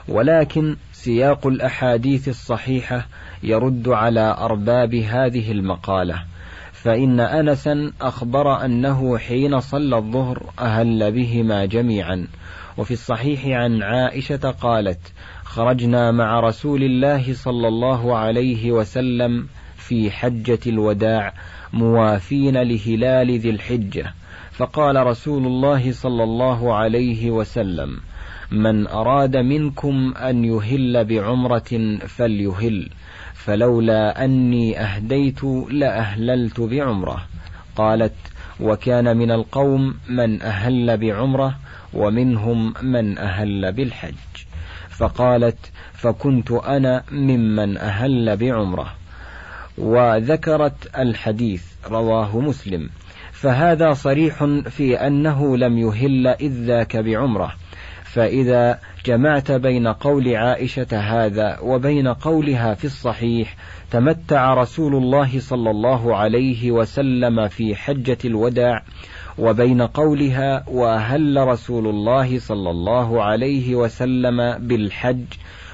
ولكن 0.08 0.76
سياق 1.04 1.48
الأحاديث 1.48 2.28
الصحيحة 2.28 3.08
يرد 3.44 3.90
على 3.90 4.36
أرباب 4.40 4.96
هذه 4.96 5.52
المقالة. 5.52 6.24
فإن 6.72 7.20
أنسا 7.20 7.92
أخبر 8.02 8.66
أنه 8.66 9.18
حين 9.18 9.60
صلى 9.60 9.98
الظهر 9.98 10.44
أهل 10.60 11.12
بهما 11.12 11.66
جميعا. 11.66 12.28
وفي 12.78 12.92
الصحيح 12.92 13.46
عن 13.46 13.84
عائشة 13.84 14.52
قالت 14.52 15.00
خرجنا 15.44 16.12
مع 16.12 16.40
رسول 16.40 16.84
الله 16.84 17.34
صلى 17.34 17.68
الله 17.68 18.18
عليه 18.18 18.72
وسلم 18.72 19.48
في 19.78 20.12
حجة 20.12 20.60
الوداع 20.68 21.34
موافين 21.74 22.58
لهلال 22.58 23.40
ذي 23.40 23.50
الحجة. 23.50 24.14
فقال 24.52 25.08
رسول 25.08 25.46
الله 25.46 25.92
صلى 25.92 26.24
الله 26.24 26.76
عليه 26.76 27.32
وسلم 27.32 28.00
من 28.52 28.88
أراد 28.88 29.38
منكم 29.38 30.14
أن 30.18 30.46
يهل 30.46 31.06
بعمرة 31.06 31.98
فليهل 32.08 32.90
فلولا 33.34 34.26
أني 34.26 34.80
أهديت 34.80 35.44
لأهللت 35.70 36.60
بعمرة. 36.60 37.24
قالت 37.76 38.14
وكان 38.60 39.18
من 39.18 39.32
القوم 39.32 39.96
من 40.10 40.42
أهل 40.42 40.98
بعمرة 40.98 41.56
ومنهم 41.94 42.74
من 42.82 43.18
أهل 43.18 43.72
بالحج. 43.72 44.16
فقالت 44.90 45.72
فكنت 45.94 46.52
أنا 46.52 47.04
ممن 47.12 47.78
أهل 47.78 48.38
بعمرة. 48.38 48.94
وذكرت 49.78 51.00
الحديث 51.00 51.64
رواه 51.88 52.40
مسلم. 52.40 52.90
فهذا 53.32 53.94
صريح 53.94 54.46
في 54.70 54.96
أنه 54.96 55.58
لم 55.58 55.78
يهل 55.78 56.28
إذ 56.28 56.52
ذاك 56.52 56.98
بعمرة. 56.98 57.54
فإذا 58.14 58.80
جمعت 59.06 59.52
بين 59.52 59.88
قول 59.88 60.36
عائشة 60.36 60.88
هذا 60.92 61.60
وبين 61.60 62.08
قولها 62.08 62.74
في 62.74 62.86
الصحيح 62.86 63.56
تمتع 63.92 64.54
رسول 64.54 64.96
الله 64.96 65.40
صلى 65.40 65.70
الله 65.72 66.16
عليه 66.16 66.72
وسلم 66.72 67.48
في 67.48 67.76
حجة 67.76 68.18
الوداع 68.26 68.84
وبين 69.38 69.82
قولها 69.82 70.64
وأهل 70.68 71.48
رسول 71.48 71.88
الله 71.88 72.40
صلى 72.40 72.70
الله 72.70 73.24
عليه 73.24 73.76
وسلم 73.76 74.58
بالحج 74.68 75.26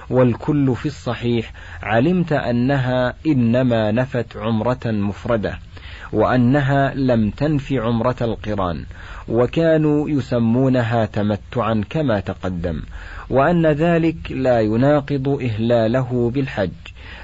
والكل 0.10 0.76
في 0.76 0.86
الصحيح 0.86 1.54
علمت 1.84 2.32
أنها 2.32 3.13
إنما 3.28 3.91
نفت 3.91 4.38
عمرة 4.38 4.80
مفردة. 4.86 5.60
وأنها 6.13 6.93
لم 6.96 7.30
تنف 7.30 7.74
عمرة 7.74 8.15
القران 8.22 8.86
وكانوا 9.28 10.10
يسمونها 10.10 11.06
تمتعا 11.06 11.84
كما 11.89 12.20
تقدم 12.20 12.82
وأن 13.30 13.65
ذلك 13.65 14.32
لا 14.32 14.60
يناقض 14.62 15.28
إهلاله 15.41 16.32
بالحج 16.34 16.72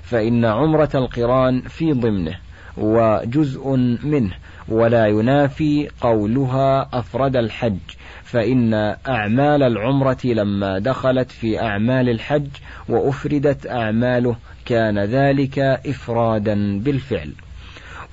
فإن 0.04 0.46
عمرة 0.46 0.90
القران 0.96 1.62
في 1.62 1.94
ضمنه 1.94 2.36
وجزء 2.78 3.76
منه 4.04 4.34
ولا 4.70 5.08
ينافي 5.08 5.90
قولها 6.02 6.90
أفرد 6.94 7.36
الحج 7.36 7.78
فإن 8.24 8.74
أعمال 9.08 9.64
العمرة 9.64 10.18
لما 10.26 10.80
دخلت 10.80 11.32
في 11.32 11.62
أعمال 11.62 12.10
الحج 12.10 12.48
وأفردت 12.90 13.68
أعماله 13.68 14.36
كان 14.66 15.00
ذلك 15.00 15.60
إفرادا 15.60 16.80
بالفعل. 16.80 17.32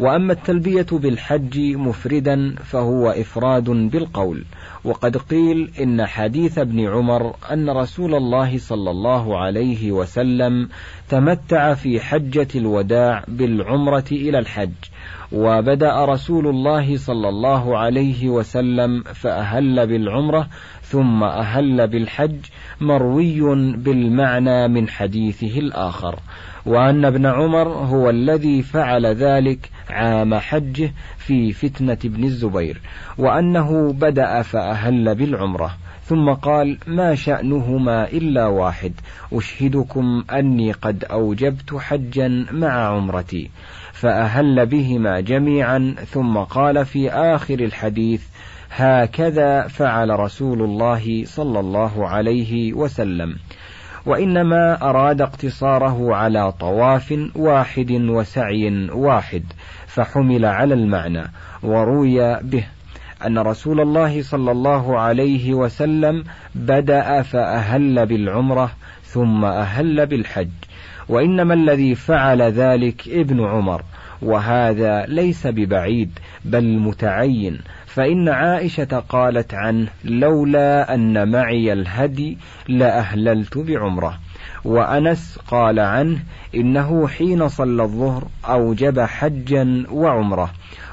وأما 0.01 0.33
التلبية 0.33 0.87
بالحج 0.93 1.59
مفردا 1.59 2.55
فهو 2.65 3.11
إفراد 3.11 3.71
بالقول. 3.71 4.45
وقد 4.85 5.17
قيل 5.17 5.71
إن 5.81 6.07
حديث 6.07 6.59
ابن 6.59 6.89
عمر 6.89 7.35
أن 7.53 7.71
رسول 7.71 8.15
الله 8.15 8.59
صلى 8.59 8.91
الله 8.91 9.39
عليه 9.39 9.93
وسلم 9.93 10.69
تمتع 11.09 11.75
في 11.75 12.01
حجة 12.01 12.49
الوداع 12.55 13.25
بالعمرة 13.29 14.05
إلى 14.13 14.39
الحج 14.39 14.71
وبدأ 15.33 16.05
رسول 16.05 16.47
الله 16.47 16.97
صلى 16.97 17.29
الله 17.29 17.79
عليه 17.79 18.29
وسلم 18.29 19.03
فأهل 19.03 19.87
بالعمرة 19.87 20.49
ثم 20.83 21.23
أهل 21.25 21.89
بالحج 21.89 22.39
مروي 22.81 23.41
بالمعنى 23.77 24.69
من 24.69 24.89
حديثه 24.89 25.59
الآخر. 25.59 26.19
وأن 26.67 27.05
ابن 27.05 27.27
عمر 27.27 27.69
هو 27.69 28.11
الذي 28.11 28.63
فعل 28.63 29.07
ذلك 29.07 29.71
عام 29.91 30.35
حجه 30.35 30.93
في 31.19 31.53
فتنة 31.53 31.99
ابن 32.05 32.25
الزبير 32.25 32.81
وأنه 33.19 33.93
بدأ 33.93 34.43
فأهل 34.43 35.15
بالعمرة 35.15 35.77
ثم 36.11 36.31
قال 36.31 36.79
ما 36.87 37.15
شأنهما 37.15 38.09
إلا 38.09 38.47
واحد 38.47 38.93
أشهدكم 39.33 40.25
أني 40.33 40.73
قد 40.73 41.05
أوجبت 41.05 41.75
حجا 41.75 42.47
مع 42.53 42.69
عمرتي. 42.69 43.51
فأهل 43.93 44.67
بهما 44.67 45.21
جميعا 45.21 45.95
ثم 46.07 46.39
قال 46.39 46.87
في 46.87 47.11
آخر 47.11 47.55
الحديث 47.61 48.27
هكذا 48.71 49.67
فعل 49.69 50.21
رسول 50.21 50.63
الله 50.63 51.25
صلى 51.25 51.61
الله 51.61 52.09
عليه 52.09 52.73
وسلم. 52.73 53.37
وإنما 54.07 54.83
أراد 54.91 55.21
اقتصاره 55.21 56.15
على 56.15 56.53
طواف 56.53 57.15
واحد 57.37 57.91
وسعي 57.93 58.89
واحد 58.93 59.43
فحمل 59.87 60.45
على 60.45 60.75
المعنى 60.75 61.23
وروي 61.63 62.41
به 62.43 62.65
أن 63.27 63.39
رسول 63.39 63.81
الله 63.81 64.23
صلى 64.23 64.51
الله 64.51 65.01
عليه 65.01 65.55
وسلم 65.55 66.25
بدأ 66.55 67.23
فأهل 67.23 68.07
بالعمرة 68.07 68.71
ثم 69.05 69.45
أهل 69.45 70.07
بالحج 70.07 70.49
وإنما 71.09 71.55
الذي 71.55 71.95
فعل 71.95 72.43
ذلك 72.43 73.09
ابن 73.09 73.45
عمر 73.45 73.83
وهذا 74.23 75.07
ليس 75.07 75.47
ببعيد 75.47 76.19
بل 76.45 76.79
متعين 76.79 77.59
فإن 77.95 78.29
عائشة 78.29 79.03
قالت 79.09 79.55
عنه 79.55 79.89
لولا 80.05 80.95
أن 80.95 81.29
معي 81.29 81.73
الهدي 81.73 82.39
لأهللت 82.69 83.59
بعمرة. 83.59 84.19
وأنس 84.65 85.39
قال 85.39 85.81
عنه 85.81 86.19
إنه 86.55 87.09
حين 87.09 87.49
صلى 87.49 87.83
الظهر 87.83 88.25
أوجب 88.45 89.01
حجا 89.01 89.85
وعمرة. 89.93 90.51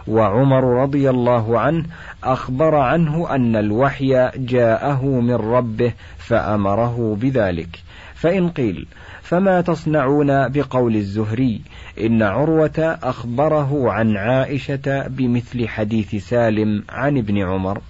وعمر 0.08 0.64
رضي 0.82 1.10
الله 1.10 1.60
عنه 1.60 1.86
أخبر 2.24 2.76
عنه 2.76 3.36
أن 3.36 3.56
الوحي 3.56 4.32
جاءه 4.36 5.06
من 5.06 5.36
ربه 5.36 5.94
فأمره 6.18 7.18
بذلك. 7.22 7.80
فإن 8.18 8.50
قيل 8.50 8.88
فما 9.22 9.62
تصنعون 9.62 10.48
بقول 10.48 10.96
الزهري؟ 10.96 11.62
إن 12.02 12.24
عروة 12.24 12.98
أخبره 13.04 13.92
عن 13.92 14.18
عائشة 14.18 15.08
بمثل 15.08 15.68
حديث 15.68 16.16
سالم 16.16 16.84
عن 16.90 17.18
ابن 17.18 17.38
عمر. 17.38 17.82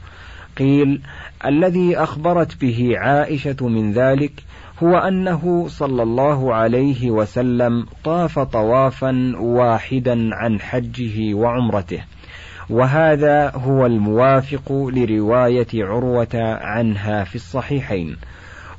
قيل 0.58 1.02
الذي 1.46 1.98
أخبرت 1.98 2.62
به 2.62 2.94
عائشة 2.98 3.56
من 3.62 3.94
ذلك 3.94 4.32
هو 4.84 4.98
أنه 4.98 5.68
صلى 5.68 6.04
الله 6.04 6.54
عليه 6.54 7.12
وسلم 7.12 7.86
طاف 8.04 8.40
طوافا 8.40 9.34
واحدا 9.40 10.30
عن 10.34 10.60
حجه 10.60 11.34
وعمرته. 11.34 12.04
وهذا 12.70 13.52
هو 13.56 13.86
الموافق 13.86 14.72
لرواية 14.72 15.68
عروة 15.74 16.36
عنها 16.62 17.24
في 17.24 17.36
الصحيحين. 17.36 18.18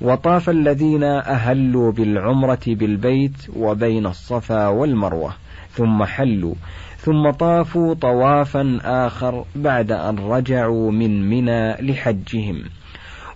وطاف 0.01 0.51
الذين 0.51 1.05
أهلوا 1.05 1.93
بالعمرة 1.93 2.61
بالبيت 2.67 3.37
وبين 3.57 4.07
الصفا 4.07 4.69
والمروة 4.69 5.33
ثم 5.71 6.05
حلوا 6.05 6.55
ثم 6.99 7.31
طافوا 7.31 7.95
طوافا 7.95 8.79
آخر 8.85 9.45
بعد 9.57 9.93
أن 9.93 10.19
رجعوا 10.19 10.91
من 10.91 11.31
منى 11.31 11.73
لحجهم. 11.73 12.65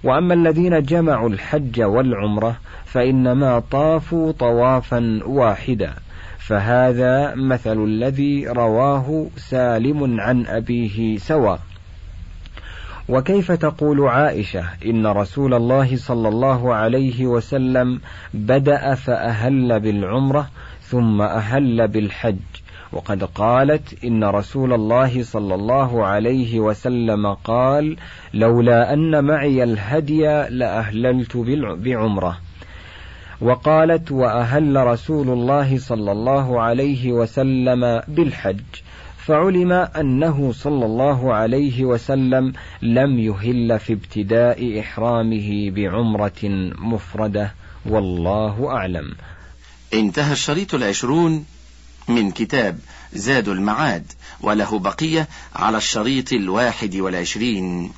وأما 0.05 0.35
الذين 0.35 0.83
جمعوا 0.83 1.29
الحج 1.29 1.83
والعمرة 1.83 2.57
فإنما 2.85 3.63
طافوا 3.71 4.33
طوافا 4.33 5.21
واحدا 5.27 5.95
فهذا 6.39 7.35
مثل 7.35 7.85
الذي 7.85 8.47
رواه 8.47 9.27
سالم 9.37 10.21
عن 10.21 10.47
أبيه 10.47 11.17
سواء. 11.19 11.61
وكيف 13.09 13.53
تقول 13.53 14.09
عائشة 14.09 14.65
إن 14.87 15.07
رسول 15.07 15.55
الله 15.55 15.97
صلى 15.97 16.29
الله 16.29 16.75
عليه 16.75 17.27
وسلم 17.27 18.01
بدأ 18.35 18.95
فأهل 18.95 19.81
بالعمرة 19.81 20.49
ثم 20.83 21.23
أهل 21.23 21.89
بالحج؟ 21.89 22.37
وقد 22.93 23.25
قالت 23.25 24.05
إن 24.05 24.25
رسول 24.25 24.73
الله 24.73 25.23
صلى 25.23 25.55
الله 25.55 26.07
عليه 26.07 26.61
وسلم 26.61 27.35
قال 27.35 27.97
لولا 28.35 28.93
أن 28.93 29.25
معي 29.25 29.63
الهدي 29.63 30.23
لأهللت 30.49 31.37
بعمرة. 31.57 32.39
وقالت 33.41 34.13
وأهل 34.13 34.87
رسول 34.87 35.29
الله 35.29 35.79
صلى 35.79 36.13
الله 36.13 36.63
عليه 36.63 37.13
وسلم 37.13 38.03
بالحج. 38.09 38.61
فعلم 39.27 39.73
أنه 39.73 40.53
صلى 40.53 40.87
الله 40.87 41.35
عليه 41.35 41.85
وسلم 41.85 42.53
لم 42.83 43.19
يهل 43.19 43.79
في 43.79 43.93
ابتداء 43.93 44.81
إحرامه 44.81 45.71
بعمرة 45.71 46.73
مفردة. 46.79 47.55
والله 47.87 48.69
أعلم. 48.71 49.15
انتهى 49.95 50.33
الشريط 50.33 50.75
العشرون 50.75 51.45
من 52.09 52.31
كتاب 52.31 52.79
زاد 53.13 53.49
المعاد 53.49 54.13
وله 54.41 54.79
بقية 54.79 55.29
على 55.57 55.77
الشريط 55.77 56.33
الواحد 56.33 56.97
والعشرين. 56.97 57.93